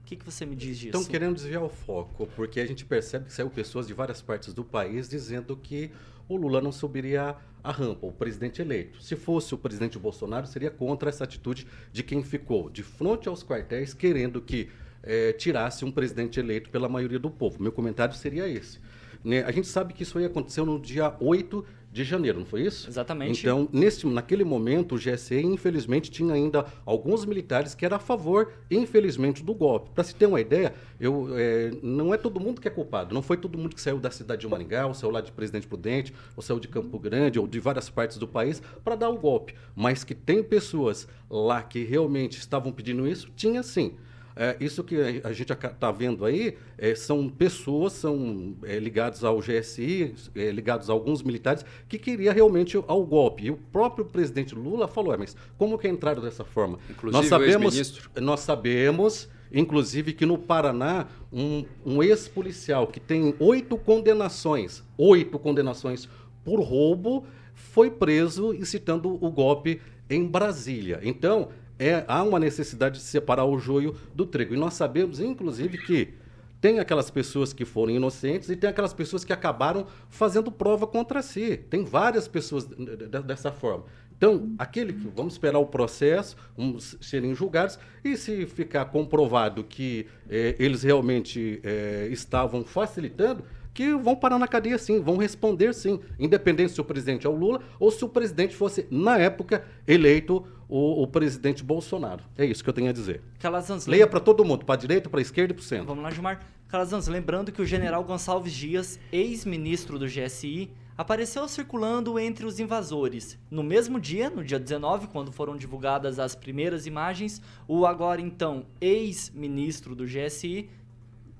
[0.01, 0.97] O que, que você me diz disso?
[0.97, 4.55] Estão querendo desviar o foco, porque a gente percebe que saiu pessoas de várias partes
[4.55, 5.91] do país dizendo que
[6.29, 9.03] o Lula não subiria a rampa, o presidente eleito.
[9.03, 13.43] Se fosse o presidente Bolsonaro, seria contra essa atitude de quem ficou de frente aos
[13.43, 14.68] quartéis querendo que
[15.03, 17.62] eh, tirasse um presidente eleito pela maioria do povo.
[17.62, 18.79] Meu comentário seria esse.
[19.25, 19.43] Né?
[19.45, 21.64] A gente sabe que isso aí aconteceu no dia 8
[21.95, 22.91] de janeiro, não foi isso?
[22.91, 23.39] Exatamente.
[23.39, 28.53] Então, nesse, naquele momento, o GSE, infelizmente, tinha ainda alguns militares que eram a favor,
[28.69, 29.91] infelizmente, do golpe.
[29.95, 33.15] Para se ter uma ideia, eu, é, não é todo mundo que é culpado.
[33.15, 35.69] Não foi todo mundo que saiu da cidade de Maringá, ou saiu lá de Presidente
[35.69, 39.17] Prudente, ou saiu de Campo Grande, ou de várias partes do país, para dar o
[39.17, 39.55] golpe.
[39.77, 43.95] Mas que tem pessoas lá que realmente estavam pedindo isso, tinha sim.
[44.37, 49.39] É, isso que a gente está vendo aí é, são pessoas, são é, ligados ao
[49.39, 53.45] GSI, é, ligados a alguns militares, que queria realmente ao golpe.
[53.45, 56.78] E o próprio presidente Lula falou, mas como que entraram dessa forma?
[56.91, 63.76] Inclusive nós sabemos, nós sabemos, inclusive, que no Paraná, um, um ex-policial que tem oito
[63.76, 66.09] condenações, oito condenações
[66.45, 67.24] por roubo,
[67.55, 69.80] foi preso incitando o golpe
[70.11, 71.01] em Brasília.
[71.03, 74.55] Então, é, há uma necessidade de separar o joio do trigo.
[74.55, 76.14] E nós sabemos, inclusive, que
[76.61, 81.20] tem aquelas pessoas que foram inocentes e tem aquelas pessoas que acabaram fazendo prova contra
[81.20, 81.57] si.
[81.57, 83.85] Tem várias pessoas dessa forma.
[84.16, 90.07] Então, aquele que vamos esperar o processo, vamos serem julgados, e se ficar comprovado que
[90.31, 93.45] eh, eles realmente eh, estavam facilitando,
[93.75, 97.35] que vão parar na cadeia sim, vão responder sim, independente se o presidente é o
[97.35, 102.22] Lula ou se o presidente fosse, na época, eleito o, o presidente Bolsonaro.
[102.39, 103.20] É isso que eu tenho a dizer.
[103.41, 105.87] Calazans, Leia para todo mundo, para a direita, para a esquerda e para o centro.
[105.87, 106.47] Vamos lá, Gilmar.
[106.68, 113.39] Calazans, lembrando que o general Gonçalves Dias, ex-ministro do GSI, apareceu circulando entre os invasores.
[113.51, 118.66] No mesmo dia, no dia 19, quando foram divulgadas as primeiras imagens, o agora então
[118.81, 120.70] ex-ministro do GSI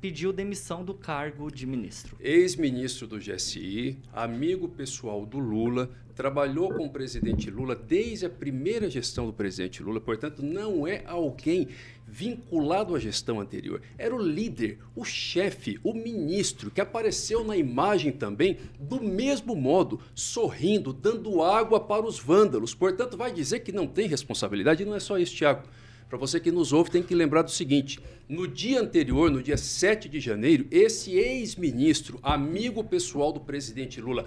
[0.05, 2.15] pediu demissão do cargo de ministro.
[2.21, 8.91] Ex-ministro do GSI, amigo pessoal do Lula, trabalhou com o presidente Lula desde a primeira
[8.91, 11.69] gestão do presidente Lula, portanto, não é alguém
[12.07, 13.81] vinculado à gestão anterior.
[13.97, 19.99] Era o líder, o chefe, o ministro, que apareceu na imagem também do mesmo modo,
[20.15, 22.75] sorrindo, dando água para os vândalos.
[22.75, 25.63] Portanto, vai dizer que não tem responsabilidade, não é só isso, Tiago.
[26.09, 27.99] Para você que nos ouve, tem que lembrar do seguinte:
[28.29, 34.25] no dia anterior, no dia 7 de janeiro, esse ex-ministro, amigo pessoal do presidente Lula,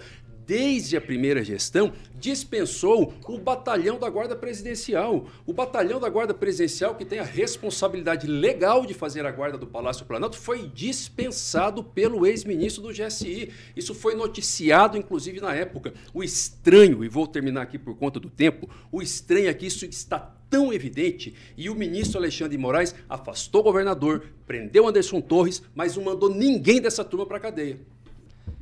[0.48, 5.26] desde a primeira gestão, dispensou o batalhão da Guarda Presidencial.
[5.44, 9.66] O batalhão da Guarda Presidencial, que tem a responsabilidade legal de fazer a guarda do
[9.66, 13.52] Palácio Planalto, foi dispensado pelo ex-ministro do GSI.
[13.76, 15.92] Isso foi noticiado, inclusive, na época.
[16.14, 19.84] O estranho, e vou terminar aqui por conta do tempo, o estranho é que isso
[19.84, 25.62] está tão evidente e o ministro Alexandre de Moraes afastou o governador, prendeu Anderson Torres,
[25.74, 27.78] mas não mandou ninguém dessa turma para a cadeia.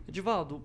[0.09, 0.63] Edivaldo,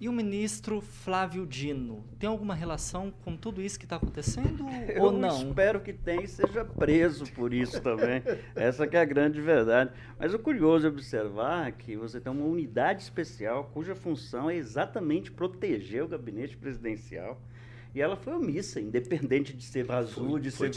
[0.00, 2.04] e o ministro Flávio Dino?
[2.20, 5.48] Tem alguma relação com tudo isso que está acontecendo Eu ou não?
[5.48, 8.22] espero que tenha e seja preso por isso também.
[8.54, 9.90] Essa que é a grande verdade.
[10.16, 15.32] Mas o curioso é observar que você tem uma unidade especial cuja função é exatamente
[15.32, 17.40] proteger o gabinete presidencial.
[17.94, 20.70] E ela foi omissa, independente de ser azul, Foi- de ser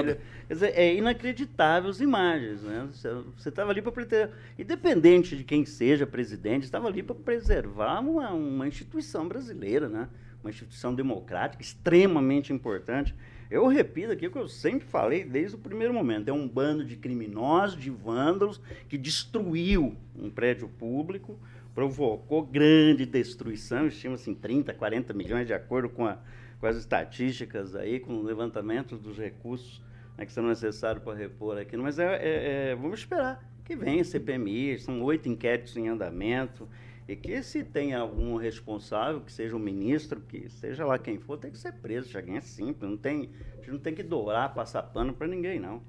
[0.00, 0.20] vermelha.
[0.48, 2.88] Quer dizer, é inacreditável as imagens, né?
[3.36, 8.30] Você estava ali para proteger, independente de quem seja presidente, estava ali para preservar uma,
[8.32, 10.08] uma instituição brasileira, né?
[10.42, 13.14] Uma instituição democrática extremamente importante.
[13.50, 16.28] Eu repito aqui o que eu sempre falei desde o primeiro momento.
[16.28, 21.38] É um bando de criminosos, de vândalos, que destruiu um prédio público,
[21.74, 26.18] provocou grande destruição, estima-se em 30, 40 milhões, de acordo com, a-
[26.64, 29.82] com as estatísticas aí, com o levantamento dos recursos
[30.16, 31.76] né, que são necessários para repor aqui.
[31.76, 36.66] Mas é, é- é- vamos esperar que venha a CPMI, são oito inquéritos em andamento,
[37.06, 41.36] e que se tem algum responsável, que seja o ministro, que seja lá quem for,
[41.36, 44.54] tem que ser preso, Chaguinha, é simples, não tem, a gente não tem que dourar,
[44.54, 45.82] passar pano para ninguém, não.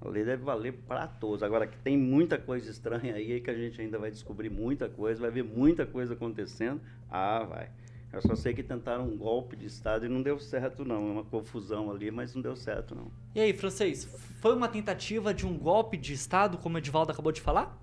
[0.00, 1.44] A lei deve valer para todos.
[1.44, 5.20] Agora que tem muita coisa estranha aí, que a gente ainda vai descobrir muita coisa,
[5.20, 7.70] vai ver muita coisa acontecendo, ah, vai.
[8.12, 11.08] Eu só sei que tentaram um golpe de Estado e não deu certo, não.
[11.08, 13.10] É uma confusão ali, mas não deu certo, não.
[13.34, 14.04] E aí, francês,
[14.40, 17.78] foi uma tentativa de um golpe de Estado, como o Edivaldo acabou de falar?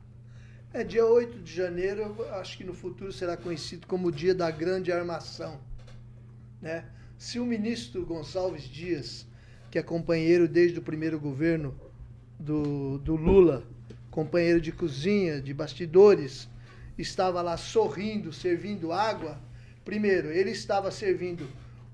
[0.73, 4.49] É, dia 8 de janeiro, acho que no futuro será conhecido como o dia da
[4.49, 5.59] grande armação.
[6.59, 6.85] Né?
[7.17, 9.27] Se o ministro Gonçalves Dias,
[9.69, 11.75] que é companheiro desde o primeiro governo
[12.39, 13.63] do, do Lula,
[14.09, 16.49] companheiro de cozinha, de bastidores,
[16.97, 19.39] estava lá sorrindo, servindo água,
[19.83, 21.47] primeiro, ele estava servindo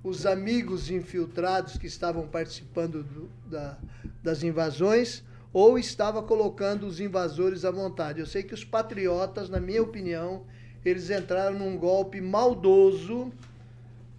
[0.03, 3.77] os amigos infiltrados que estavam participando do- da-
[4.23, 8.19] das invasões ou estava colocando os invasores à vontade.
[8.19, 10.43] Eu sei que os patriotas, na minha opinião,
[10.85, 13.31] eles entraram num golpe maldoso,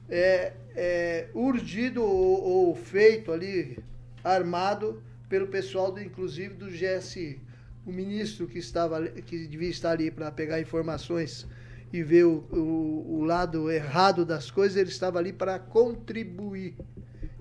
[0.09, 3.79] é, é, urdido ou, ou feito ali,
[4.25, 7.41] armado pelo pessoal, do, inclusive do GSI.
[7.87, 11.47] O ministro que, estava, que devia estar ali para pegar informações
[11.93, 16.77] e ver o, o, o lado errado das coisas, ele estava ali para contribuir.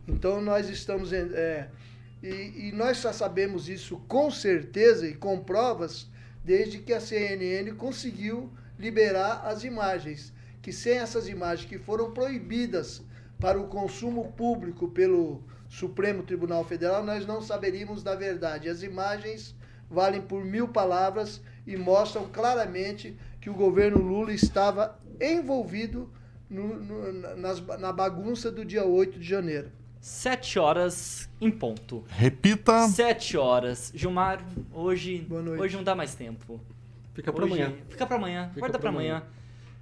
[0.07, 1.13] Então nós estamos.
[1.13, 1.69] é,
[2.21, 6.09] e, e nós só sabemos isso com certeza e com provas
[6.43, 10.33] desde que a CNN conseguiu liberar as imagens.
[10.61, 13.01] Que sem essas imagens que foram proibidas
[13.39, 18.67] para o consumo público pelo Supremo Tribunal Federal, nós não saberíamos da verdade.
[18.67, 19.55] As imagens
[19.89, 23.17] valem por mil palavras e mostram claramente
[23.49, 26.09] que o governo Lula estava envolvido
[26.49, 29.69] no- no- nas- na bagunça do dia 8 de janeiro.
[30.01, 32.05] Sete horas em ponto.
[32.07, 32.87] Repita.
[32.87, 33.91] Sete horas.
[33.93, 34.41] Gilmar,
[34.73, 35.61] hoje, noite.
[35.61, 36.59] hoje não dá mais tempo.
[37.13, 37.75] Fica pra Hoje- amanhã.
[37.89, 38.47] Fica pra amanhã.
[38.47, 39.23] Fica Guarda pra pra amanhã.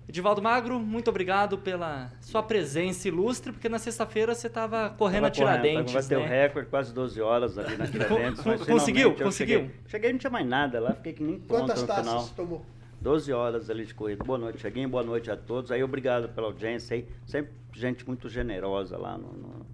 [0.10, 5.30] Edivaldo Magro, muito obrigado pela sua presença ilustre, porque na sexta-feira você tava correndo a
[5.30, 6.44] Tava correndo, Tiradentes, Vai ter o né?
[6.44, 8.42] recorde, quase 12 horas ali na Tiradentes.
[8.66, 9.14] Conseguiu?
[9.16, 9.60] Conseguiu?
[9.60, 12.28] Cheguei, cheguei não tinha mais nada lá, fiquei que nem Quantas taças final.
[12.38, 12.66] tomou?
[13.02, 14.24] 12 horas ali de corrida.
[14.24, 14.90] Boa noite, Cheguinho.
[14.90, 15.72] Boa noite a todos.
[15.72, 17.06] Aí, obrigado pela audiência aí.
[17.26, 19.66] Sempre gente muito generosa lá no, no-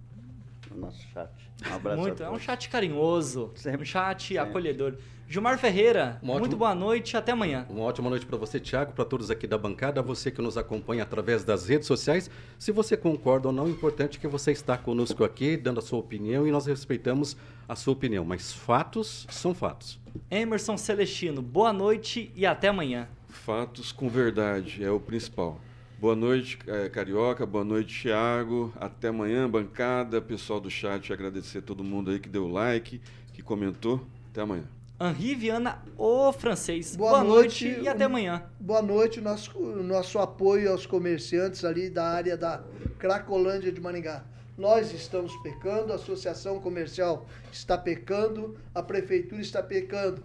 [0.70, 1.30] no nosso chat.
[1.70, 4.38] Um abraço Muito, a é um chat carinhoso, Sempre, um chat sempre.
[4.50, 4.94] acolhedor.
[5.26, 7.64] Gilmar Ferreira, Um ótimo- muito boa noite, até amanhã.
[7.70, 11.02] Uma ótima noite para você, Thiago, para todos aqui da bancada, você que nos acompanha
[11.02, 12.28] através das redes sociais.
[12.58, 15.82] Se você concorda ou não, o importante é que você está conosco aqui, dando a
[15.82, 18.22] sua opinião e nós respeitamos a sua opinião.
[18.24, 19.98] Mas fatos são fatos.
[20.30, 23.08] Emerson Celestino, boa noite e até amanhã.
[23.44, 25.60] Fatos com verdade é o principal.
[25.98, 27.44] Boa noite, eh, Carioca.
[27.44, 28.72] Boa noite, Thiago.
[28.80, 30.18] Até amanhã, bancada.
[30.22, 33.02] Pessoal do chat, agradecer a todo mundo aí que deu like,
[33.34, 34.00] que comentou.
[34.30, 34.64] Até amanhã.
[34.98, 36.96] Henri Viana, o francês.
[36.96, 38.44] Boa Boa, noite, noite, e até amanhã.
[38.58, 42.64] Boa noite, nosso, nosso apoio aos comerciantes ali da área da
[42.98, 44.24] Cracolândia de Maringá.
[44.56, 50.22] Nós estamos pecando, a Associação Comercial está pecando, a Prefeitura está pecando.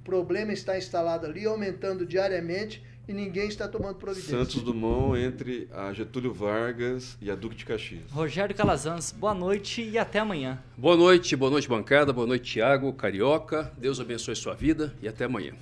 [0.00, 4.38] O problema está instalado ali, aumentando diariamente e ninguém está tomando providência.
[4.38, 8.10] Santos Dumont entre a Getúlio Vargas e a Duque de Caxias.
[8.10, 10.58] Rogério Calazans, boa noite e até amanhã.
[10.76, 12.14] Boa noite, boa noite, bancada.
[12.14, 13.70] Boa noite, Tiago, Carioca.
[13.76, 15.52] Deus abençoe sua vida e até amanhã.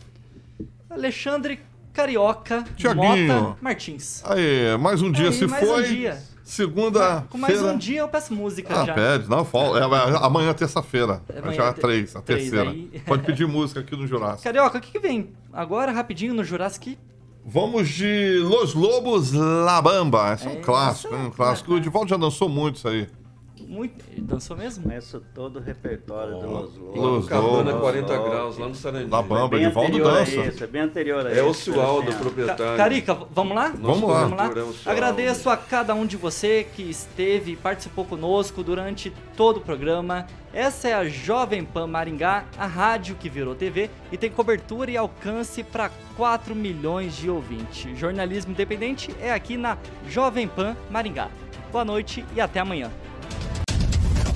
[0.88, 1.58] Alexandre
[1.92, 3.26] Carioca Tiaguinho.
[3.26, 4.22] Mota Martins.
[4.24, 5.82] Aí, mais um dia Aí, se mais foi.
[5.82, 6.22] um dia.
[6.48, 7.26] Segunda.
[7.28, 8.94] Com mais um dia eu peço música Ah, já.
[8.94, 9.28] pede.
[9.28, 9.78] Não, fala.
[9.80, 11.20] É, é, amanhã é terça-feira.
[11.36, 12.70] Amanhã Já é é três, a três, terceira.
[12.70, 13.00] aí.
[13.06, 14.44] Pode pedir música aqui no Jurássico.
[14.44, 16.98] Carioca, o que, que vem agora rapidinho no Jurassic?
[17.44, 20.32] Vamos de Los Lobos La Bamba.
[20.32, 21.26] Esse é um É, clássico, hein?
[21.26, 21.72] Um clássico.
[21.74, 23.06] O Edivaldo já dançou muito isso aí.
[23.68, 24.02] Muito.
[24.10, 24.84] Ele dançou mesmo?
[24.84, 27.28] Conheço todo o repertório do Los Los Lobos.
[27.28, 27.80] Cabana Lobos.
[27.82, 28.30] 40 Lobos.
[28.30, 29.10] graus, lá no Sarandi.
[29.10, 30.30] La Bamba, Bem Edivaldo dança.
[30.46, 32.76] isso, é bem anterior a É o isso, Cialdo, assim, proprietário.
[32.78, 33.68] Carica, vamos lá?
[33.78, 34.20] Vamos lá.
[34.24, 34.46] Vamos lá.
[34.56, 34.74] É o.
[34.90, 40.26] Agradeço a cada um de você que esteve e participou conosco durante todo o programa.
[40.50, 44.96] Essa é a Jovem Pan Maringá, a rádio que virou TV e tem cobertura e
[44.96, 47.98] alcance para 4 milhões de ouvintes.
[47.98, 49.76] Jornalismo independente é aqui na
[50.08, 51.28] Jovem Pan Maringá.
[51.70, 52.90] Boa noite e até amanhã.